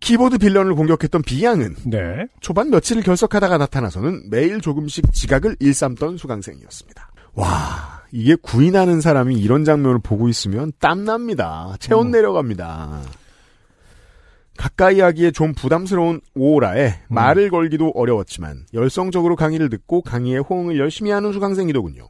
키보드 0.01 0.39
빌런을 0.39 0.75
공격했던 0.75 1.21
B양은 1.21 1.75
네. 1.85 2.27
초반 2.41 2.69
며칠을 2.69 3.03
결석하다가 3.03 3.57
나타나서는 3.57 4.29
매일 4.29 4.59
조금씩 4.59 5.13
지각을 5.13 5.55
일삼던 5.59 6.17
수강생이었습니다. 6.17 7.11
와, 7.35 8.01
이게 8.11 8.35
구인하는 8.35 8.99
사람이 8.99 9.39
이런 9.39 9.63
장면을 9.63 9.99
보고 10.03 10.27
있으면 10.27 10.73
땀납니다. 10.79 11.75
체온 11.79 12.07
음. 12.07 12.11
내려갑니다. 12.11 13.03
가까이 14.57 14.99
하기에 14.99 15.31
좀 15.31 15.53
부담스러운 15.53 16.19
오라에 16.35 16.95
말을 17.07 17.49
걸기도 17.49 17.91
어려웠지만 17.95 18.65
열성적으로 18.73 19.35
강의를 19.35 19.69
듣고 19.69 20.01
강의에 20.01 20.37
호응을 20.39 20.77
열심히 20.77 21.11
하는 21.11 21.31
수강생이더군요. 21.31 22.09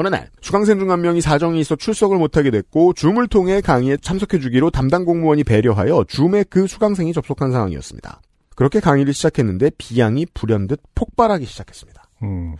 어느 0.00 0.08
날 0.08 0.30
수강생 0.40 0.78
중 0.78 0.90
한 0.90 1.02
명이 1.02 1.20
사정이 1.20 1.60
있어 1.60 1.76
출석을 1.76 2.16
못하게 2.16 2.50
됐고 2.50 2.94
줌을 2.94 3.28
통해 3.28 3.60
강의에 3.60 3.98
참석해주기로 3.98 4.70
담당 4.70 5.04
공무원이 5.04 5.44
배려하여 5.44 6.04
줌에 6.08 6.42
그 6.48 6.66
수강생이 6.66 7.12
접속한 7.12 7.52
상황이었습니다. 7.52 8.22
그렇게 8.56 8.80
강의를 8.80 9.12
시작했는데 9.12 9.70
비양이 9.76 10.24
불현듯 10.32 10.80
폭발하기 10.94 11.44
시작했습니다. 11.44 12.02
음, 12.22 12.56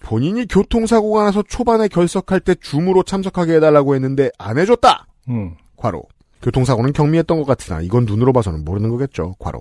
본인이 0.00 0.46
교통사고가 0.46 1.24
나서 1.24 1.42
초반에 1.42 1.88
결석할 1.88 2.38
때 2.38 2.54
줌으로 2.54 3.02
참석하게 3.02 3.56
해달라고 3.56 3.96
했는데 3.96 4.30
안 4.38 4.56
해줬다! 4.56 5.08
음, 5.28 5.56
과로. 5.76 6.04
교통사고는 6.40 6.92
경미했던 6.92 7.38
것 7.38 7.44
같으나 7.46 7.80
이건 7.80 8.04
눈으로 8.04 8.32
봐서는 8.32 8.64
모르는 8.64 8.90
거겠죠. 8.90 9.34
과로. 9.40 9.60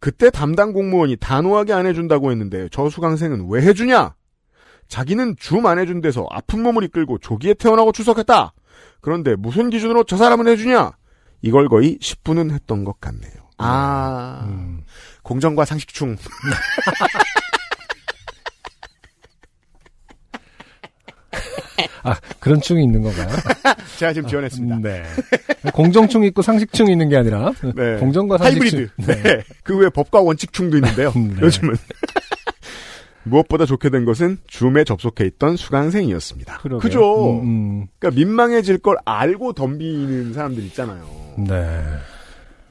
그때 0.00 0.30
담당 0.30 0.72
공무원이 0.72 1.16
단호하게 1.16 1.72
안 1.72 1.86
해준다고 1.86 2.32
했는데 2.32 2.68
저 2.72 2.90
수강생은 2.90 3.46
왜 3.48 3.62
해주냐? 3.62 4.14
자기는 4.88 5.36
줌 5.38 5.66
안 5.66 5.78
해준 5.78 6.00
데서 6.00 6.26
아픈 6.30 6.62
몸을 6.62 6.82
이끌고 6.84 7.18
조기에 7.18 7.54
태어나고 7.54 7.92
출석했다. 7.92 8.52
그런데 9.00 9.36
무슨 9.36 9.70
기준으로 9.70 10.04
저 10.04 10.16
사람은 10.16 10.48
해주냐? 10.48 10.92
이걸 11.42 11.68
거의 11.68 11.98
10분은 11.98 12.50
했던 12.52 12.84
것 12.84 13.00
같네요. 13.00 13.32
아, 13.58 14.44
음. 14.48 14.82
공정과 15.22 15.64
상식충. 15.64 16.16
아, 22.02 22.14
그런 22.40 22.60
충이 22.60 22.82
있는 22.84 23.02
건가요? 23.02 23.28
제가 23.98 24.12
지금 24.12 24.28
지원했습니다. 24.28 24.78
네. 24.80 25.02
공정충 25.72 26.24
있고 26.24 26.42
상식충 26.42 26.88
있는 26.90 27.08
게 27.08 27.16
아니라 27.16 27.52
네. 27.74 27.96
공정과 27.98 28.38
상식충. 28.38 28.88
하이브리드. 28.96 29.22
네. 29.22 29.42
그 29.62 29.76
외에 29.76 29.88
법과 29.90 30.20
원칙충도 30.20 30.76
있는데요. 30.78 31.12
네. 31.14 31.40
요즘은. 31.42 31.76
무엇보다 33.28 33.66
좋게 33.66 33.90
된 33.90 34.04
것은 34.04 34.38
줌에 34.46 34.84
접속해 34.84 35.24
있던 35.26 35.56
수강생이었습니다. 35.56 36.58
그러게요. 36.58 36.78
그죠? 36.80 37.40
음, 37.40 37.42
음. 37.82 37.86
그러니까 37.98 38.18
민망해질 38.18 38.78
걸 38.78 38.96
알고 39.04 39.52
덤비는 39.54 40.32
사람들 40.32 40.62
있잖아요. 40.64 41.04
네. 41.38 41.82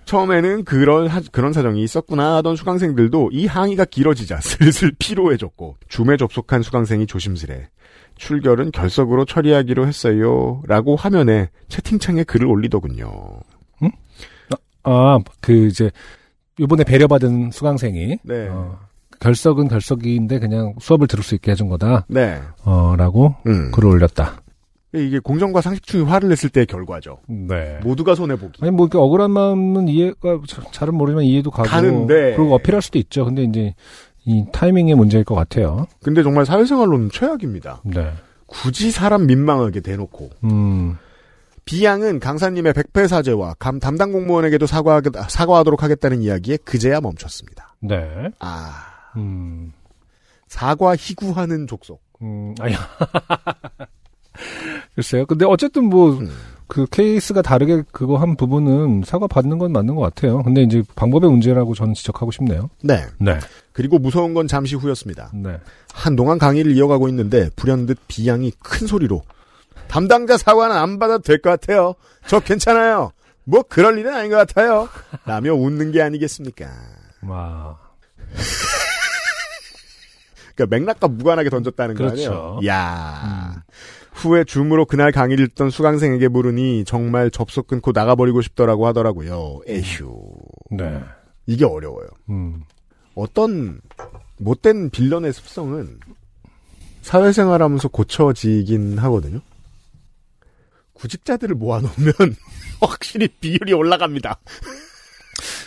처음에는 0.06 0.64
그런 0.64 1.08
하- 1.08 1.22
그런 1.32 1.52
사정이 1.52 1.84
있었구나 1.84 2.38
하던 2.38 2.56
수강생들도 2.56 3.30
이 3.34 3.46
항의가 3.46 3.86
길어지자 3.86 4.40
슬슬 4.42 4.92
피로해졌고 4.98 5.76
줌에 5.90 6.16
접속한 6.18 6.62
수강생이 6.62 7.08
조심스레 7.08 7.68
출결은 8.16 8.72
결석으로 8.72 9.26
처리하기로 9.26 9.86
했어요. 9.86 10.62
라고 10.66 10.96
화면에 10.96 11.50
채팅창에 11.68 12.24
글을 12.24 12.48
올리더군요. 12.48 13.12
아, 14.84 15.20
그 15.42 15.68
이제 15.68 15.92
요번에 16.60 16.84
배려받은 16.86 17.52
수강생이 17.52 18.18
네. 18.24 18.48
어, 18.50 18.80
결석은 19.20 19.68
결석인데 19.68 20.40
그냥 20.40 20.74
수업을 20.80 21.08
들을 21.08 21.24
수 21.24 21.36
있게 21.36 21.52
해준 21.52 21.68
거다. 21.70 22.06
네. 22.08 22.40
어, 22.64 22.96
라고 22.98 23.36
음. 23.48 23.72
글을 23.72 23.90
올렸다. 23.90 24.42
이게 24.94 25.20
공정과 25.20 25.62
상식충이 25.62 26.06
화를 26.06 26.30
냈을 26.30 26.50
때의 26.50 26.66
결과죠. 26.66 27.20
네. 27.28 27.80
모두가 27.84 28.16
손해보기. 28.16 28.60
아니 28.62 28.72
뭐 28.72 28.86
이렇게 28.86 28.98
억울한 28.98 29.32
마음은 29.32 29.88
이해가 29.90 30.40
자- 30.48 30.64
잘은 30.72 30.96
모르지만 30.96 31.24
이해도 31.26 31.52
가고 31.52 31.68
가는데. 31.70 32.36
그리고 32.36 32.56
어필할 32.56 32.82
수도 32.82 32.98
있죠. 33.00 33.26
근데 33.26 33.44
이제 33.44 33.76
이 34.26 34.46
타이밍의 34.52 34.96
문제일 34.96 35.24
것 35.24 35.36
같아요. 35.36 35.88
근데 36.02 36.24
정말 36.24 36.46
사회생활로는 36.46 37.10
최악입니다. 37.12 37.82
네. 37.86 38.12
굳이 38.46 38.92
사람 38.92 39.26
민망하게 39.28 39.82
대놓고 39.82 40.30
음. 40.46 40.98
B양은 41.66 42.20
강사님의 42.22 42.72
백패 42.74 43.08
사죄와 43.08 43.56
감 43.60 43.80
담당 43.80 44.14
공무원에게도 44.14 44.66
사과 44.68 45.02
사과하도록 45.28 45.84
하겠다는 45.84 46.22
이야기에 46.22 46.58
그제야 46.64 47.02
멈췄습니다. 47.02 47.76
네. 47.82 48.30
아 48.40 48.72
음. 49.16 49.72
사과 50.48 50.96
희구하는 50.96 51.68
족속. 51.68 52.02
음, 52.22 52.54
아니야. 52.60 52.78
글쎄요. 54.96 55.26
근데 55.26 55.46
어쨌든 55.46 55.86
뭐, 55.86 56.12
음. 56.12 56.30
그 56.68 56.86
케이스가 56.92 57.42
다르게 57.42 57.82
그거 57.92 58.18
한 58.18 58.36
부분은 58.36 59.04
사과 59.06 59.26
받는 59.26 59.58
건 59.58 59.72
맞는 59.72 59.96
것 59.96 60.02
같아요. 60.02 60.44
근데 60.44 60.64
이제 60.64 60.84
방법의 60.96 61.30
문제라고 61.30 61.74
저는 61.74 61.94
지적하고 61.94 62.30
싶네요. 62.32 62.70
네. 62.84 63.06
네. 63.20 63.40
그리고 63.72 64.00
무서운 64.00 64.34
건 64.34 64.48
잠시 64.48 64.76
후였습니다. 64.76 65.32
네. 65.34 65.58
한동안 65.94 66.38
강의를 66.38 66.76
이어가고 66.76 67.08
있는데 67.08 67.50
불현듯 67.56 68.00
B양이 68.10 68.52
큰 68.62 68.86
소리로 68.86 69.22
담당자 69.88 70.38
사과는 70.38 70.76
안 70.76 71.00
받아도 71.00 71.24
될 71.24 71.38
것 71.42 71.50
같아요. 71.52 71.94
저 72.28 72.42
괜찮아요. 72.42 73.12
뭐 73.46 73.64
그럴 73.64 73.98
일은 73.98 74.14
아닌 74.14 74.30
것 74.30 74.36
같아요. 74.36 74.90
라며 75.26 75.54
웃는 75.54 75.94
게 75.94 76.02
아니겠습니까? 76.02 76.66
와. 77.24 77.78
그러니까 80.58 80.76
맥락과 80.76 81.08
무관하게 81.08 81.50
던졌다는 81.50 81.96
거 81.96 82.04
그렇죠. 82.06 82.58
아니에요? 82.58 82.60
야 82.68 83.64
후에 84.14 84.44
줌으로 84.44 84.86
그날 84.86 85.12
강의를 85.12 85.50
듣던 85.50 85.70
수강생에게 85.70 86.28
물으니 86.28 86.84
정말 86.86 87.30
접속 87.30 87.68
끊고 87.68 87.92
나가버리고 87.94 88.42
싶더라고 88.42 88.88
하더라고요. 88.88 89.60
에휴. 89.68 90.34
네. 90.72 91.00
이게 91.46 91.64
어려워요. 91.66 92.08
음. 92.30 92.64
어떤 93.14 93.80
못된 94.40 94.90
빌런의 94.90 95.34
습성은 95.34 96.00
사회생활하면서 97.04 97.90
고쳐지긴 97.90 98.98
하거든요. 98.98 99.40
구직자들을 100.94 101.56
모아놓으면 101.56 102.14
확실히 102.82 103.28
비율이 103.28 103.72
올라갑니다. 103.74 104.40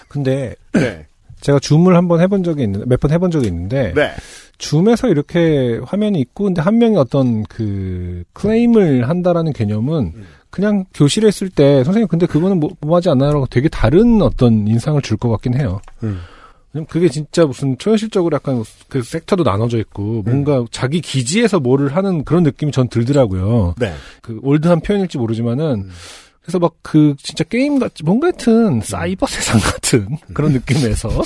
근데 0.08 0.56
네. 0.72 1.06
제가 1.40 1.58
줌을 1.60 1.96
한번 1.96 2.20
해본 2.20 2.42
적이 2.42 2.64
있는데, 2.64 2.84
몇 2.86 2.98
번 3.00 3.12
해본 3.12 3.30
적이 3.30 3.46
있는데, 3.46 3.92
네. 3.94 4.12
줌에서 4.60 5.08
이렇게 5.08 5.80
화면이 5.84 6.20
있고, 6.20 6.44
근데 6.44 6.60
한 6.62 6.78
명이 6.78 6.96
어떤 6.96 7.42
그 7.44 8.22
클레임을 8.34 9.08
한다라는 9.08 9.52
개념은 9.52 10.12
음. 10.14 10.26
그냥 10.50 10.84
교실에 10.94 11.28
있을 11.28 11.48
때, 11.48 11.82
선생님 11.84 12.08
근데 12.08 12.26
그거는 12.26 12.60
뭐, 12.60 12.70
뭐 12.80 12.96
하지 12.96 13.08
않나요? 13.08 13.46
되게 13.50 13.68
다른 13.68 14.20
어떤 14.22 14.66
인상을 14.68 15.00
줄 15.02 15.16
것 15.16 15.28
같긴 15.30 15.58
해요. 15.58 15.80
음. 16.02 16.20
그게 16.88 17.08
진짜 17.08 17.44
무슨 17.46 17.76
초현실적으로 17.78 18.34
약간 18.36 18.62
그 18.88 19.02
섹터도 19.02 19.42
나눠져 19.42 19.78
있고 19.78 20.22
뭔가 20.22 20.64
자기 20.70 21.00
기지에서 21.00 21.58
뭐를 21.58 21.96
하는 21.96 22.24
그런 22.24 22.44
느낌이 22.44 22.70
전 22.70 22.88
들더라고요. 22.88 23.74
네. 23.78 23.92
그 24.22 24.38
올드한 24.42 24.80
표현일지 24.80 25.18
모르지만은 25.18 25.64
음. 25.86 25.90
그래서 26.42 26.58
막 26.60 26.74
그 26.82 27.14
진짜 27.18 27.42
게임 27.44 27.78
같 27.80 27.92
뭔가 28.04 28.28
하여튼 28.28 28.80
사이버 28.82 29.26
세상 29.26 29.58
같은 29.60 30.16
그런 30.32 30.52
느낌에서 30.52 31.08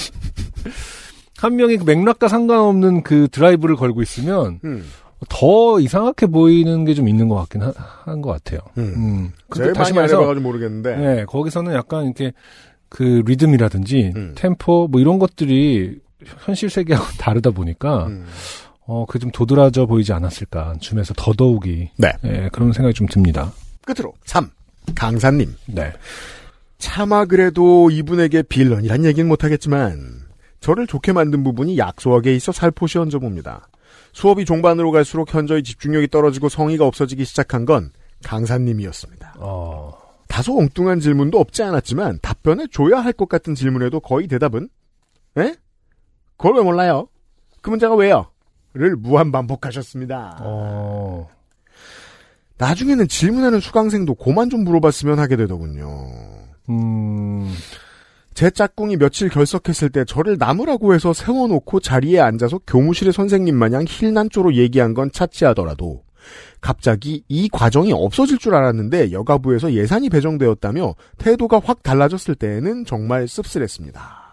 한 1.45 1.57
명이 1.57 1.77
그 1.79 1.85
맥락과 1.85 2.29
상관없는 2.29 3.03
그 3.03 3.29
드라이브를 3.31 3.77
걸고 3.77 4.03
있으면 4.03 4.61
음. 4.65 4.85
더 5.29 5.79
이상하게 5.81 6.27
보이는 6.27 6.85
게 6.85 6.95
좀 6.95 7.09
있는 7.09 7.29
것 7.29 7.37
같긴 7.37 7.63
한 7.63 8.21
것 8.23 8.31
같아요. 8.31 8.61
음. 8.79 8.83
음. 8.97 9.33
근데 9.49 9.73
다시 9.73 9.93
말해서 9.93 10.23
모르겠는데. 10.35 10.97
네, 10.97 11.25
거기서는 11.27 11.73
약간 11.75 12.05
이렇게 12.05 12.33
그 12.89 13.23
리듬이라든지 13.27 14.13
음. 14.17 14.33
템포 14.37 14.89
뭐 14.91 15.01
이런 15.01 15.19
것들이 15.19 15.99
현실 16.45 16.71
세계하고 16.71 17.07
다르다 17.19 17.51
보니까 17.51 18.07
음. 18.07 18.27
어 18.87 19.07
그 19.07 19.19
좀 19.19 19.31
도드라져 19.31 19.87
보이지 19.87 20.13
않았을까 20.13 20.75
줌에서 20.81 21.15
더더욱이 21.17 21.89
네. 21.97 22.13
예, 22.25 22.49
그런 22.53 22.73
생각이 22.73 22.93
좀 22.95 23.07
듭니다. 23.07 23.51
끝으로 23.87 24.13
3. 24.27 24.51
강사님. 24.95 25.55
네. 25.67 25.93
차마 26.79 27.25
그래도 27.25 27.91
이분에게 27.91 28.43
빌런이란 28.43 29.05
얘기는 29.07 29.27
못하겠지만 29.27 29.99
저를 30.65 30.87
좋게 30.87 31.13
만든 31.13 31.45
부분이 31.45 31.77
약소하게 31.77 32.35
있어 32.37 32.51
살포시 32.51 32.97
얹어봅니다. 32.97 33.69
수업이 34.15 34.47
종반으로 34.47 34.93
갈수록 34.93 35.35
현저히 35.35 35.63
집중력이 35.63 36.09
떨어지고 36.09 36.49
성의가 36.49 36.87
없어지기 36.87 37.27
시작한 37.27 37.67
건 37.67 37.91
강사님이었습니다. 38.25 39.35
어. 39.41 39.93
다소 40.27 40.57
엉뚱한 40.59 41.01
질문도 41.01 41.39
없지 41.39 41.63
않았지만 41.63 42.21
답변해 42.23 42.67
줘야 42.73 43.01
할 43.05 43.13
것 43.13 43.29
같은 43.29 43.55
질문에도 43.55 44.01
거의 44.01 44.27
대답은 44.27 44.71
에? 45.37 45.55
그걸 46.39 46.55
왜 46.57 46.63
몰라요? 46.63 47.09
그 47.61 47.69
문제가 47.69 47.95
왜요? 47.95 48.31
를 48.73 48.97
무한 48.97 49.31
반복하셨습니다. 49.33 50.39
어. 50.41 51.29
나중에는 52.57 53.07
질문하는 53.07 53.61
수강생도 53.61 54.15
고만 54.15 54.49
좀 54.49 54.65
물어봤으면 54.65 55.19
하게 55.19 55.37
되더군요. 55.37 55.87
음. 56.71 57.53
제 58.35 58.51
짝꿍이 58.51 58.97
며칠 58.97 59.29
결석했을 59.29 59.91
때 59.91 60.05
저를 60.05 60.37
나무라고 60.39 60.93
해서 60.95 61.13
세워놓고 61.13 61.81
자리에 61.81 62.21
앉아서 62.21 62.61
교무실의 62.67 63.13
선생님 63.13 63.57
마냥 63.57 63.85
힐난조로 63.89 64.55
얘기한 64.55 64.93
건 64.93 65.11
차치하더라도 65.13 66.03
갑자기 66.61 67.23
이 67.29 67.49
과정이 67.49 67.93
없어질 67.93 68.39
줄 68.39 68.55
알았는데 68.55 69.13
여가부에서 69.13 69.73
예산이 69.73 70.09
배정되었다며 70.09 70.95
태도가 71.19 71.61
확 71.63 71.83
달라졌을 71.83 72.35
때에는 72.35 72.85
정말 72.87 73.29
씁쓸했습니다. 73.29 74.25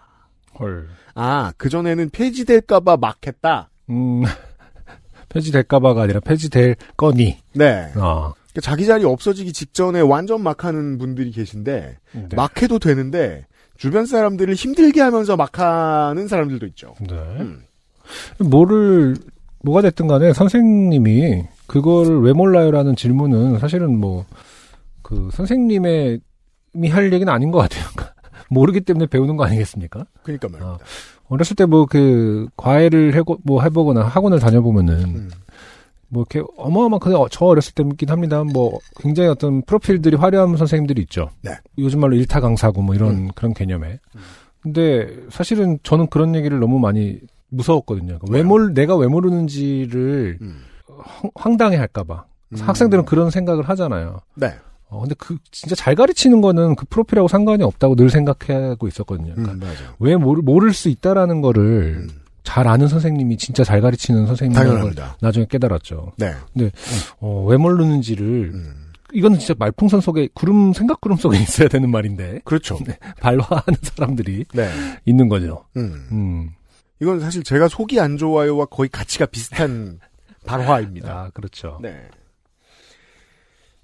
헐. 0.58 0.88
아, 1.14 1.52
그전에는 1.56 2.10
폐지될까봐 2.10 2.96
막 2.96 3.18
했다? 3.26 3.70
음. 3.90 4.22
폐지될까봐가 5.28 6.02
아니라 6.02 6.20
폐지될 6.20 6.76
거니. 6.96 7.38
네. 7.54 7.92
어. 7.96 8.32
그러니까 8.34 8.60
자기 8.60 8.86
자리 8.86 9.04
없어지기 9.04 9.52
직전에 9.52 10.00
완전 10.00 10.42
막 10.42 10.64
하는 10.64 10.98
분들이 10.98 11.30
계신데, 11.30 11.98
네. 12.12 12.28
막 12.36 12.60
해도 12.60 12.78
되는데, 12.78 13.46
주변 13.76 14.06
사람들을 14.06 14.54
힘들게 14.54 15.00
하면서 15.00 15.36
막 15.36 15.58
하는 15.58 16.28
사람들도 16.28 16.66
있죠. 16.66 16.94
네. 17.00 17.14
음. 17.40 17.62
뭐를 18.38 19.16
뭐가 19.64 19.82
됐든 19.82 20.06
간에 20.06 20.32
선생님이 20.32 21.44
그거를 21.66 22.20
왜 22.20 22.32
몰라요라는 22.32 22.96
질문은 22.96 23.58
사실은 23.58 23.98
뭐 23.98 24.24
그 25.02 25.28
선생님의 25.32 26.20
이할 26.84 27.12
얘기는 27.12 27.30
아닌 27.30 27.50
것 27.50 27.58
같아요. 27.58 27.84
모르기 28.48 28.80
때문에 28.80 29.06
배우는 29.06 29.36
거 29.36 29.44
아니겠습니까? 29.44 30.06
그러니까 30.22 30.48
말입니다. 30.48 30.78
어렸을 31.28 31.54
때 31.54 31.64
뭐 31.66 31.84
그 31.86 32.46
과외를 32.56 33.14
해고 33.14 33.38
뭐 33.44 33.62
해보거나 33.62 34.00
학원을 34.02 34.38
다녀보면은 34.38 34.94
음. 35.04 35.30
뭐 36.12 36.26
이렇게 36.28 36.46
어마어마 36.58 36.98
근데 36.98 37.16
저 37.30 37.46
어렸을 37.46 37.72
때있긴 37.72 38.10
합니다. 38.10 38.44
뭐 38.44 38.78
굉장히 39.00 39.30
어떤 39.30 39.62
프로필들이 39.62 40.16
화려한 40.16 40.58
선생님들이 40.58 41.00
있죠. 41.02 41.30
네. 41.40 41.52
요즘 41.78 42.00
말로 42.00 42.14
일타 42.16 42.40
강사고 42.40 42.82
뭐 42.82 42.94
이런 42.94 43.10
음. 43.14 43.28
그런 43.34 43.54
개념에. 43.54 43.98
근데 44.60 45.08
사실은 45.30 45.78
저는 45.82 46.08
그런 46.08 46.34
얘기를 46.34 46.60
너무 46.60 46.78
많이 46.78 47.18
무서웠거든요. 47.48 48.18
그러니까 48.18 48.26
왜? 48.30 48.42
몰, 48.42 48.74
내가 48.74 48.94
왜 48.94 49.06
모르는지를 49.06 50.38
음. 50.42 50.60
황- 50.98 51.30
황당해 51.34 51.78
할까봐. 51.78 52.24
음. 52.52 52.58
학생들은 52.60 53.06
그런 53.06 53.30
생각을 53.30 53.66
하잖아요. 53.70 54.20
네. 54.34 54.52
어, 54.90 55.00
근데 55.00 55.14
그, 55.18 55.38
진짜 55.50 55.74
잘 55.74 55.94
가르치는 55.94 56.42
거는 56.42 56.76
그 56.76 56.84
프로필하고 56.90 57.26
상관이 57.26 57.62
없다고 57.62 57.96
늘 57.96 58.10
생각하고 58.10 58.86
있었거든요. 58.86 59.32
음, 59.38 59.42
그러니까 59.44 59.66
맞아. 59.66 59.78
왜 59.98 60.16
모를, 60.16 60.42
모를 60.42 60.74
수 60.74 60.90
있다라는 60.90 61.40
거를 61.40 62.02
음, 62.02 62.08
잘 62.44 62.66
아는 62.68 62.88
선생님이 62.88 63.36
진짜 63.36 63.64
잘 63.64 63.80
가르치는 63.80 64.26
걸 64.26 64.36
당연합니다. 64.36 65.16
나중에 65.20 65.46
깨달았죠. 65.48 66.12
네. 66.16 66.34
어, 67.20 67.44
왜 67.48 67.56
모르는지를, 67.56 68.50
음, 68.52 68.92
이거는 69.12 69.38
진짜 69.38 69.54
말풍선 69.58 70.00
속에, 70.00 70.28
구름, 70.34 70.72
생각 70.72 71.00
구름 71.00 71.16
속에 71.16 71.38
있어야 71.42 71.68
되는 71.68 71.90
말인데, 71.90 72.40
그렇죠. 72.44 72.78
발화하는 73.20 73.78
사람들이 73.82 74.44
네. 74.54 74.70
있는 75.04 75.28
거죠. 75.28 75.64
음. 75.76 76.08
음. 76.10 76.50
이건 77.00 77.20
사실 77.20 77.42
제가 77.42 77.68
속이 77.68 78.00
안 78.00 78.16
좋아요와 78.16 78.66
거의 78.66 78.88
가치가 78.88 79.26
비슷한 79.26 79.98
발화입니다. 80.46 81.10
아, 81.12 81.30
그렇죠. 81.30 81.78
네. 81.82 81.96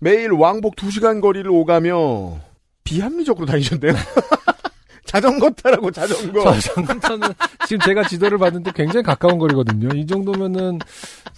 매일 0.01 0.33
왕복 0.33 0.77
2시간 0.77 1.21
거리를 1.21 1.51
오가며 1.51 2.39
비합리적으로 2.85 3.47
다니셨네요. 3.47 3.93
자전거 5.09 5.51
타라고 5.51 5.91
자전거. 5.91 6.53
자전거는 6.61 7.29
지금 7.67 7.81
제가 7.81 8.07
지도를 8.07 8.37
봤는데 8.39 8.73
굉장히 8.75 9.03
가까운 9.03 9.39
거리거든요. 9.39 9.89
이 9.97 10.07
정도면은 10.07 10.79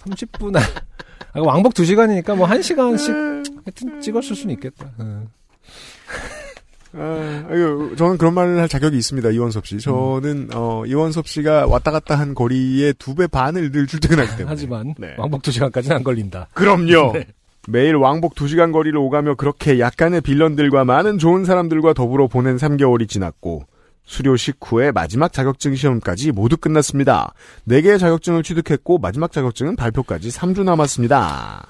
30분, 0.03 0.57
아, 0.57 0.61
왕복 1.39 1.73
2시간이니까 1.73 2.35
뭐 2.35 2.47
1시간씩 2.47 3.61
하여튼 3.65 4.01
찍었을 4.01 4.35
수는 4.35 4.53
있겠다. 4.55 4.91
응. 4.99 5.29
아, 6.93 7.45
아유, 7.49 7.93
저는 7.97 8.17
그런 8.17 8.33
말을 8.33 8.59
할 8.59 8.67
자격이 8.67 8.97
있습니다. 8.97 9.29
이원섭 9.29 9.65
씨. 9.65 9.79
저는 9.79 10.49
어, 10.53 10.83
이원섭 10.85 11.25
씨가 11.27 11.65
왔다 11.67 11.89
갔다 11.91 12.19
한 12.19 12.35
거리의 12.35 12.93
두 12.95 13.15
배 13.15 13.27
반을 13.27 13.71
늘 13.71 13.87
출퇴근하기 13.87 14.29
때문에. 14.35 14.45
하지만 14.47 14.93
네. 14.97 15.15
왕복 15.17 15.41
2시간까지는 15.43 15.91
안 15.93 16.03
걸린다. 16.03 16.49
그럼요. 16.53 17.13
매일 17.67 17.95
왕복 17.95 18.35
2시간 18.35 18.71
거리를 18.71 18.97
오가며 18.97 19.35
그렇게 19.35 19.79
약간의 19.79 20.21
빌런들과 20.21 20.83
많은 20.83 21.17
좋은 21.17 21.45
사람들과 21.45 21.93
더불어 21.93 22.27
보낸 22.27 22.57
3개월이 22.57 23.07
지났고 23.07 23.63
수료 24.03 24.35
식후에 24.35 24.91
마지막 24.91 25.31
자격증 25.31 25.75
시험까지 25.75 26.31
모두 26.31 26.57
끝났습니다. 26.57 27.33
4개의 27.67 27.99
자격증을 27.99 28.43
취득했고 28.43 28.97
마지막 28.97 29.31
자격증은 29.31 29.75
발표까지 29.75 30.29
3주 30.29 30.63
남았습니다. 30.63 31.67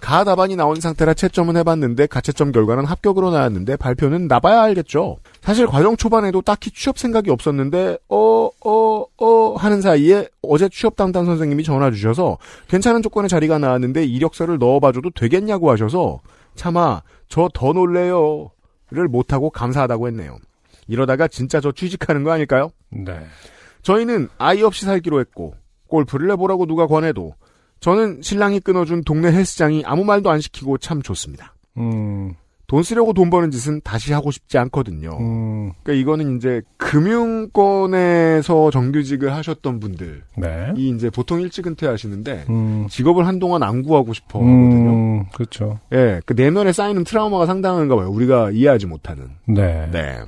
가 0.00 0.24
답안이 0.24 0.56
나온 0.56 0.80
상태라 0.80 1.14
채점은 1.14 1.56
해봤는데 1.58 2.06
가채점 2.06 2.52
결과는 2.52 2.84
합격으로 2.84 3.30
나왔는데 3.30 3.76
발표는 3.76 4.26
나봐야 4.26 4.62
알겠죠. 4.62 5.18
사실 5.40 5.66
과정 5.66 5.96
초반에도 5.96 6.42
딱히 6.42 6.70
취업 6.70 6.98
생각이 6.98 7.30
없었는데 7.30 7.98
어 8.08 8.50
어, 8.64 9.04
어 9.18 9.54
하는 9.56 9.80
사이에 9.80 10.28
어제 10.42 10.68
취업 10.68 10.96
담당 10.96 11.24
선생님이 11.26 11.62
전화 11.62 11.90
주셔서 11.90 12.38
괜찮은 12.68 13.02
조건의 13.02 13.28
자리가 13.28 13.58
나왔는데 13.58 14.04
이력서를 14.04 14.58
넣어봐줘도 14.58 15.10
되겠냐고 15.10 15.70
하셔서 15.70 16.20
차마 16.56 17.02
저 17.28 17.48
더 17.54 17.72
놀래요를 17.72 19.08
못하고 19.08 19.50
감사하다고 19.50 20.08
했네요. 20.08 20.36
이러다가 20.88 21.28
진짜 21.28 21.60
저 21.60 21.72
취직하는 21.72 22.24
거 22.24 22.32
아닐까요? 22.32 22.70
네. 22.90 23.20
저희는 23.82 24.28
아이 24.36 24.62
없이 24.62 24.84
살기로 24.84 25.20
했고 25.20 25.54
골프를 25.86 26.30
해보라고 26.32 26.66
누가 26.66 26.86
권해도 26.86 27.34
저는 27.80 28.20
신랑이 28.22 28.60
끊어준 28.60 29.04
동네 29.04 29.32
헬스장이 29.32 29.82
아무 29.86 30.04
말도 30.04 30.30
안 30.30 30.40
시키고 30.40 30.78
참 30.78 31.02
좋습니다. 31.02 31.54
음, 31.78 32.34
돈 32.66 32.82
쓰려고 32.82 33.12
돈 33.12 33.30
버는 33.30 33.50
짓은 33.50 33.80
다시 33.82 34.12
하고 34.12 34.30
싶지 34.30 34.58
않거든요. 34.58 35.16
음, 35.18 35.72
그러니까 35.82 36.00
이거는 36.00 36.36
이제 36.36 36.62
금융권에서 36.76 38.70
정규직을 38.70 39.34
하셨던 39.34 39.80
분들이 39.80 40.20
네. 40.36 40.72
이제 40.76 41.10
보통 41.10 41.40
일찍 41.40 41.66
은퇴하시는데 41.66 42.44
음, 42.50 42.86
직업을 42.88 43.26
한동안 43.26 43.62
안 43.62 43.82
구하고 43.82 44.12
싶어 44.12 44.38
하거든요. 44.38 44.90
음, 44.90 45.24
그렇죠. 45.32 45.80
예, 45.92 46.20
그 46.26 46.34
내면에 46.34 46.72
쌓이는 46.72 47.02
트라우마가 47.04 47.46
상당한가 47.46 47.96
봐요. 47.96 48.08
우리가 48.10 48.50
이해하지 48.50 48.86
못하는. 48.86 49.30
네. 49.46 49.88
네. 49.90 50.18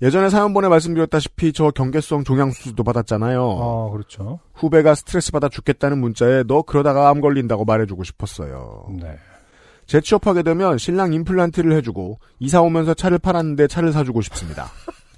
예전에 0.00 0.30
사연번에 0.30 0.68
말씀드렸다시피 0.68 1.52
저 1.52 1.70
경계성 1.70 2.24
종양수술도 2.24 2.84
받았잖아요. 2.84 3.42
아, 3.42 3.90
그렇죠. 3.90 4.38
후배가 4.54 4.94
스트레스 4.94 5.32
받아 5.32 5.48
죽겠다는 5.48 5.98
문자에 5.98 6.44
너 6.46 6.62
그러다가 6.62 7.08
암 7.08 7.20
걸린다고 7.20 7.64
말해주고 7.64 8.04
싶었어요. 8.04 8.86
네. 9.00 9.16
재취업하게 9.86 10.42
되면 10.42 10.78
신랑 10.78 11.14
임플란트를 11.14 11.72
해주고 11.72 12.20
이사 12.38 12.60
오면서 12.60 12.94
차를 12.94 13.18
팔았는데 13.18 13.66
차를 13.66 13.92
사주고 13.92 14.20
싶습니다. 14.22 14.70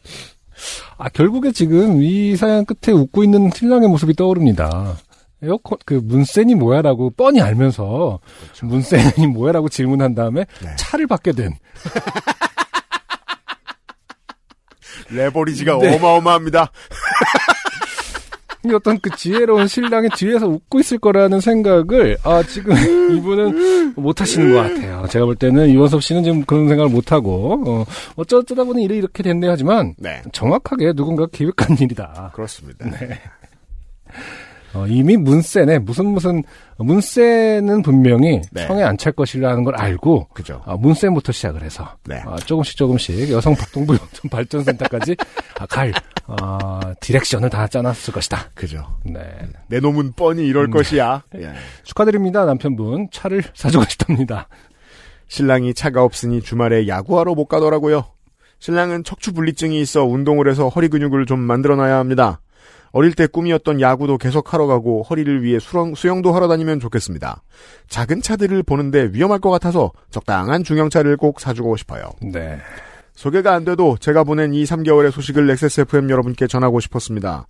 아, 0.96 1.08
결국에 1.08 1.52
지금 1.52 2.02
이 2.02 2.36
사연 2.36 2.64
끝에 2.64 2.94
웃고 2.94 3.24
있는 3.24 3.50
신랑의 3.50 3.88
모습이 3.88 4.14
떠오릅니다. 4.14 4.96
에어컨, 5.42 5.78
그, 5.86 5.94
문센이 5.94 6.54
뭐야라고 6.54 7.10
뻔히 7.10 7.40
알면서, 7.40 8.18
문센이 8.62 9.26
뭐야라고 9.26 9.70
질문한 9.70 10.14
다음에 10.14 10.44
네. 10.62 10.76
차를 10.76 11.06
받게 11.06 11.32
된. 11.32 11.54
레버리지가 15.12 15.78
네. 15.78 15.96
어마어마합니다. 15.96 16.70
이 18.66 18.74
어떤 18.74 18.98
그 19.00 19.08
지혜로운 19.16 19.68
신랑이 19.68 20.10
뒤에서 20.10 20.46
웃고 20.46 20.80
있을 20.80 20.98
거라는 20.98 21.40
생각을, 21.40 22.18
아, 22.24 22.42
지금 22.42 22.74
이분은 23.16 23.94
못 23.96 24.20
하시는 24.20 24.52
것 24.52 24.58
같아요. 24.58 25.06
제가 25.08 25.24
볼 25.24 25.34
때는 25.34 25.70
이원섭 25.70 26.02
씨는 26.02 26.24
지금 26.24 26.44
그런 26.44 26.68
생각을 26.68 26.90
못 26.90 27.10
하고, 27.10 27.62
어, 27.66 27.84
어쩌다 28.16 28.64
보니 28.64 28.84
일이 28.84 28.98
이렇게 28.98 29.22
됐네 29.22 29.48
하지만, 29.48 29.94
네. 29.98 30.20
정확하게 30.32 30.92
누군가 30.92 31.26
기획한 31.26 31.78
일이다. 31.80 32.32
그렇습니다. 32.34 32.86
어, 34.74 34.86
이미 34.86 35.16
문세네 35.16 35.80
무슨 35.80 36.06
무슨 36.06 36.42
문세는 36.78 37.82
분명히 37.82 38.40
네. 38.52 38.66
성에 38.66 38.82
안 38.84 38.96
찰 38.96 39.12
것이라는 39.12 39.64
걸 39.64 39.74
알고 39.76 40.28
그죠. 40.34 40.60
어, 40.66 40.76
문세부터 40.76 41.32
시작을 41.32 41.62
해서 41.62 41.96
네. 42.04 42.22
어, 42.26 42.36
조금씩 42.36 42.76
조금씩 42.76 43.30
여성 43.30 43.54
박동부 43.56 43.96
발전센터까지 44.30 45.16
아, 45.58 45.66
갈 45.66 45.92
어, 46.26 46.80
디렉션을 47.00 47.48
다 47.50 47.66
짜놨을 47.66 48.12
것이다. 48.12 48.50
그죠. 48.54 48.86
네. 49.04 49.20
내 49.68 49.80
놈은 49.80 50.12
뻔히 50.12 50.46
이럴 50.46 50.66
음. 50.66 50.70
것이야. 50.70 51.22
예. 51.36 51.52
축하드립니다 51.82 52.44
남편분 52.44 53.08
차를 53.10 53.42
사주고 53.54 53.84
싶답니다. 53.88 54.48
신랑이 55.28 55.74
차가 55.74 56.02
없으니 56.04 56.42
주말에 56.42 56.86
야구하러 56.88 57.34
못 57.34 57.46
가더라고요. 57.46 58.04
신랑은 58.58 59.04
척추 59.04 59.32
분리증이 59.32 59.80
있어 59.80 60.04
운동을 60.04 60.48
해서 60.48 60.68
허리 60.68 60.88
근육을 60.88 61.24
좀 61.26 61.38
만들어놔야 61.40 61.96
합니다. 61.96 62.40
어릴 62.92 63.14
때 63.14 63.26
꿈이었던 63.26 63.80
야구도 63.80 64.18
계속 64.18 64.52
하러 64.52 64.66
가고 64.66 65.02
허리를 65.02 65.42
위해 65.42 65.58
수영, 65.60 65.94
수영도 65.94 66.32
하러 66.32 66.48
다니면 66.48 66.80
좋겠습니다. 66.80 67.42
작은 67.88 68.22
차들을 68.22 68.62
보는데 68.64 69.10
위험할 69.12 69.38
것 69.38 69.50
같아서 69.50 69.92
적당한 70.10 70.64
중형차를 70.64 71.16
꼭 71.16 71.40
사주고 71.40 71.76
싶어요. 71.76 72.10
네. 72.20 72.58
소개가 73.14 73.54
안 73.54 73.64
돼도 73.64 73.98
제가 74.00 74.24
보낸 74.24 74.54
이 74.54 74.64
3개월의 74.64 75.10
소식을 75.10 75.48
XSFM 75.50 76.10
여러분께 76.10 76.46
전하고 76.46 76.80
싶었습니다. 76.80 77.46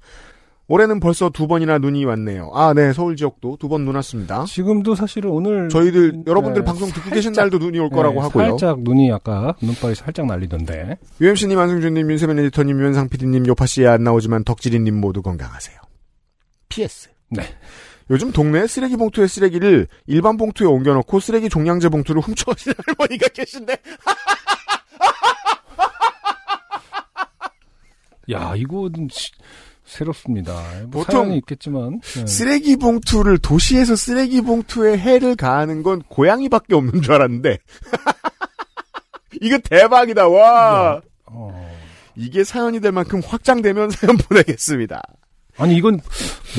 올해는 0.72 1.00
벌써 1.00 1.30
두 1.30 1.48
번이나 1.48 1.78
눈이 1.78 2.04
왔네요. 2.04 2.52
아, 2.54 2.72
네, 2.74 2.92
서울 2.92 3.16
지역도 3.16 3.56
두 3.58 3.66
번 3.68 3.84
눈 3.84 3.96
왔습니다. 3.96 4.44
지금도 4.44 4.94
사실은 4.94 5.30
오늘 5.30 5.68
저희들 5.68 6.22
여러분들 6.28 6.62
네, 6.62 6.64
방송 6.64 6.86
듣고 6.90 7.00
살짝- 7.00 7.14
계신 7.14 7.32
날도 7.32 7.58
눈이 7.58 7.76
올 7.80 7.90
거라고 7.90 8.14
네, 8.14 8.20
하고요. 8.20 8.44
살짝 8.50 8.80
눈이 8.82 9.10
아까 9.10 9.56
눈발이 9.60 9.96
살짝 9.96 10.26
날리던데. 10.26 10.96
UMC님, 11.20 11.58
안승준님, 11.58 12.08
윤세민 12.08 12.38
에디터님, 12.38 12.78
유현상 12.80 13.08
PD님, 13.08 13.48
요파 13.48 13.66
씨에 13.66 13.88
안 13.88 14.04
나오지만 14.04 14.44
덕질이님 14.44 14.94
모두 15.00 15.22
건강하세요. 15.22 15.76
PS. 16.68 17.08
네. 17.30 17.42
요즘 18.08 18.30
동네 18.30 18.68
쓰레기 18.68 18.96
봉투에 18.96 19.26
쓰레기를 19.26 19.88
일반 20.06 20.36
봉투에 20.36 20.68
옮겨놓고 20.68 21.18
쓰레기 21.18 21.48
종량제 21.48 21.88
봉투를 21.88 22.22
훔쳐가시는 22.22 22.76
할머니가 22.86 23.26
계신데 23.28 23.76
야 28.32 28.54
이거는 28.56 29.08
시- 29.10 29.32
새롭습니다. 29.90 30.52
뭐 30.90 31.02
보통 31.04 31.32
있겠지만 31.34 32.00
네. 32.00 32.26
쓰레기 32.26 32.76
봉투를 32.76 33.38
도시에서 33.38 33.96
쓰레기 33.96 34.40
봉투에 34.40 34.96
해를 34.96 35.34
가하는 35.36 35.82
건 35.82 36.02
고양이밖에 36.08 36.74
없는 36.76 37.02
줄 37.02 37.12
알았는데 37.12 37.58
이거 39.40 39.58
대박이다 39.58 40.28
와 40.28 41.00
어. 41.26 41.70
이게 42.16 42.44
사연이 42.44 42.80
될 42.80 42.92
만큼 42.92 43.20
확장되면 43.24 43.90
사연 43.92 44.16
보내겠습니다. 44.16 45.02
아니 45.56 45.76
이건 45.76 46.00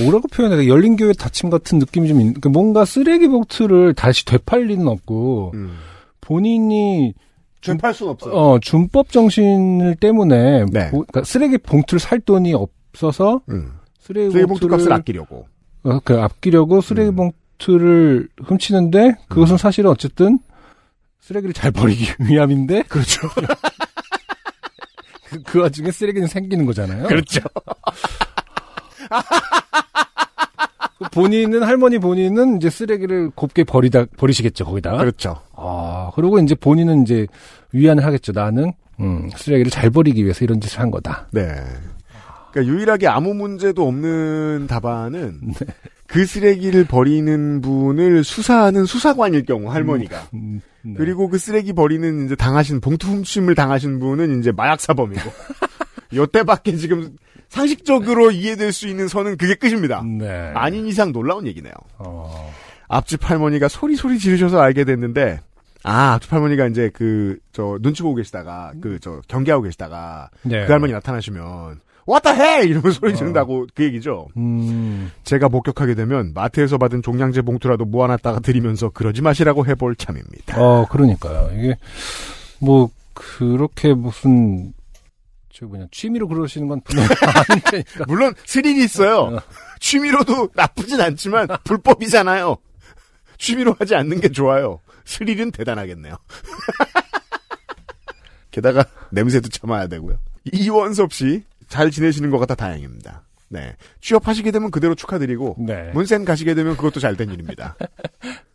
뭐라고 0.02 0.28
표현해야 0.28 0.60
돼? 0.62 0.68
열린 0.68 0.96
교회 0.96 1.12
닫힘 1.14 1.50
같은 1.50 1.80
느낌이 1.80 2.08
좀 2.08 2.20
있는. 2.20 2.34
그러니까 2.34 2.50
뭔가 2.50 2.86
쓰레기 2.86 3.28
봉투를 3.28 3.94
다시 3.94 4.26
되팔 4.26 4.66
리는 4.66 4.88
없고 4.88 5.52
음. 5.56 5.78
본인이 6.22 7.14
준팔 7.62 7.94
순 7.94 8.10
없어요. 8.10 8.34
어 8.34 8.60
준법 8.60 9.12
정신 9.12 9.96
때문에 10.00 10.66
네. 10.72 10.92
보- 10.92 11.04
그러니까 11.06 11.24
쓰레기 11.24 11.58
봉투를 11.58 12.00
살 12.00 12.20
돈이 12.20 12.54
없 12.54 12.70
어서 13.02 13.42
음. 13.50 13.74
쓰레기, 14.00 14.32
쓰레기 14.32 14.48
봉투 14.48 14.68
값을 14.68 14.92
아끼려고. 14.92 15.48
어, 15.84 16.00
그 16.04 16.20
아끼려고 16.20 16.82
쓰레기 16.82 17.10
음. 17.10 17.16
봉투를 17.16 18.30
훔치는데 18.44 19.18
그것은 19.30 19.58
사실은 19.58 19.90
어쨌든 19.90 20.40
쓰레기를 21.22 21.54
잘 21.54 21.72
버리기 21.72 22.06
위함인데 22.30 22.84
그렇죠. 22.84 23.28
그, 25.30 25.44
그 25.46 25.60
와중에 25.62 25.92
쓰레기는 25.92 26.28
생기는 26.28 26.66
거잖아요. 26.66 27.08
그렇죠. 27.08 27.42
본인은 31.12 31.64
할머니 31.64 32.00
본인은 32.00 32.58
이제 32.58 32.70
쓰레기를 32.70 33.32
곱게 33.32 33.64
버리다 33.64 34.06
버리시겠죠 34.18 34.66
거기다. 34.66 34.98
그렇죠. 34.98 35.42
아 35.56 36.12
그리고 36.16 36.40
이제 36.40 36.56
본인은 36.56 37.04
이제 37.04 37.28
위안을 37.74 38.06
하겠죠. 38.06 38.32
나는 38.34 38.74
음, 39.00 39.30
쓰레기를 39.36 39.72
잘 39.72 39.90
버리기 39.90 40.24
위해서 40.24 40.46
이런 40.46 40.62
짓을 40.62 40.80
한 40.80 40.92
거다. 40.92 41.28
네. 41.32 41.56
그러니까 42.52 42.74
유일하게 42.74 43.08
아무 43.08 43.34
문제도 43.34 43.88
없는 43.88 44.68
답안은 44.68 45.40
그 46.08 46.26
쓰레기를 46.26 46.84
버리는 46.86 47.62
분을 47.62 48.24
수사하는 48.24 48.86
수사관일 48.86 49.46
경우 49.46 49.72
할머니가 49.72 50.28
음, 50.34 50.62
네. 50.82 50.94
그리고 50.98 51.30
그 51.30 51.38
쓰레기 51.38 51.72
버리는 51.74 52.26
이제 52.26 52.36
당하신 52.36 52.82
봉투 52.82 53.08
훔침을 53.08 53.56
당하신 53.56 54.00
분은 54.00 54.40
이제 54.40 54.52
마약 54.52 54.82
사범이고 54.82 55.22
요때밖에 56.14 56.76
지금 56.76 57.16
상식적으로 57.48 58.32
이해될 58.32 58.72
수 58.74 58.88
있는 58.88 59.08
선은 59.08 59.38
그게 59.38 59.56
끝입니다. 59.56 60.04
네. 60.04 60.52
아닌 60.54 60.86
이상 60.88 61.12
놀라운 61.12 61.48
얘기네요. 61.48 61.74
어, 61.98 62.52
앞집 62.90 63.30
할머니가 63.30 63.68
소리 63.70 63.96
소리 63.96 64.20
지르셔서 64.20 64.60
알게 64.60 64.84
됐는데 64.84 65.40
아 65.84 66.14
앞집 66.14 66.32
할머니가 66.34 66.68
이제 66.68 66.90
그 66.94 67.40
저 67.54 67.78
눈치 67.82 68.04
보고 68.04 68.16
계시다가 68.16 68.74
그 68.82 69.00
저 69.02 69.22
경계하고 69.28 69.64
계시다가 69.64 70.30
네. 70.44 70.66
그 70.66 70.72
할머니 70.72 70.92
나타나시면 70.94 71.80
왔다 72.06 72.32
해 72.32 72.64
이러면 72.66 72.92
소리 72.92 73.16
지른다고 73.16 73.68
그 73.76 73.84
얘기죠. 73.84 74.28
음, 74.38 75.12
제가 75.24 75.50
목격하게 75.50 75.96
되면 75.96 76.34
마트에서 76.34 76.78
받은 76.78 77.02
종량제 77.04 77.42
봉투라도 77.44 77.86
모아놨다가 77.86 78.40
드리면서 78.40 78.90
그러지 78.90 79.22
마시라고 79.22 79.66
해볼 79.66 79.96
참입니다. 79.96 80.62
어 80.62 80.88
그러니까요. 80.90 81.50
이게 81.58 81.78
뭐 82.60 82.90
그렇게 83.14 83.94
무슨 83.94 84.74
저 85.54 85.66
뭐냐 85.66 85.86
취미로 85.92 86.28
그러시는 86.28 86.68
건 86.68 86.82
분명 86.82 87.06
아닌데니까. 87.50 88.06
물론 88.08 88.34
스릴이 88.46 88.84
있어요. 88.84 89.36
어. 89.36 89.40
취미로도 89.80 90.50
나쁘진 90.56 91.02
않지만 91.02 91.48
불법이잖아요. 91.64 92.58
취미로 93.38 93.76
하지 93.80 93.96
않는 93.96 94.22
게 94.22 94.30
좋아요. 94.30 94.80
스릴은 95.06 95.52
대단하겠네요. 95.52 96.16
게다가 98.52 98.86
냄새도 99.12 99.50
참아야 99.50 99.88
되고요. 99.88 100.18
이원섭 100.52 101.14
씨 101.14 101.44
잘 101.72 101.90
지내시는 101.90 102.30
것 102.30 102.38
같아 102.38 102.54
다행입니다. 102.54 103.24
네. 103.48 103.76
취업하시게 104.02 104.52
되면 104.52 104.72
그대로 104.72 104.94
축하드리고 104.94 105.56
네. 105.60 105.90
문센 105.94 106.26
가시게 106.26 106.54
되면 106.54 106.76
그것도 106.76 107.00
잘 107.00 107.16
된 107.16 107.32
일입니다. 107.32 107.76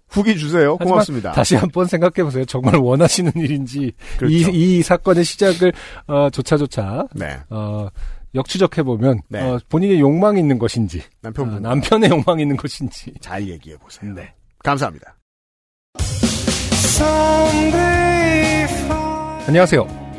후기 0.08 0.36
주세요. 0.38 0.76
고맙습니다. 0.76 1.32
다시 1.32 1.56
한번 1.56 1.86
생각해 1.86 2.22
보세요. 2.24 2.44
정말 2.44 2.76
원하시는 2.76 3.32
일인지 3.36 3.92
그렇죠. 4.18 4.34
이, 4.34 4.78
이 4.78 4.82
사건의 4.82 5.24
시작을 5.24 5.72
어, 6.06 6.30
조차조차 6.30 7.08
네. 7.14 7.38
어, 7.50 7.88
역추적해 8.34 8.82
보면 8.82 9.20
네. 9.28 9.40
어, 9.40 9.58
본인의 9.68 9.98
욕망이 10.00 10.38
있는 10.38 10.58
것인지 10.58 11.02
남편분 11.22 11.56
아, 11.56 11.68
남편의 11.70 12.10
욕망이 12.10 12.42
있는 12.42 12.56
것인지 12.56 13.14
잘 13.20 13.48
얘기해 13.48 13.76
보세요. 13.78 14.12
네. 14.14 14.32
감사합니다. 14.62 15.16
안녕하세요. 19.46 20.05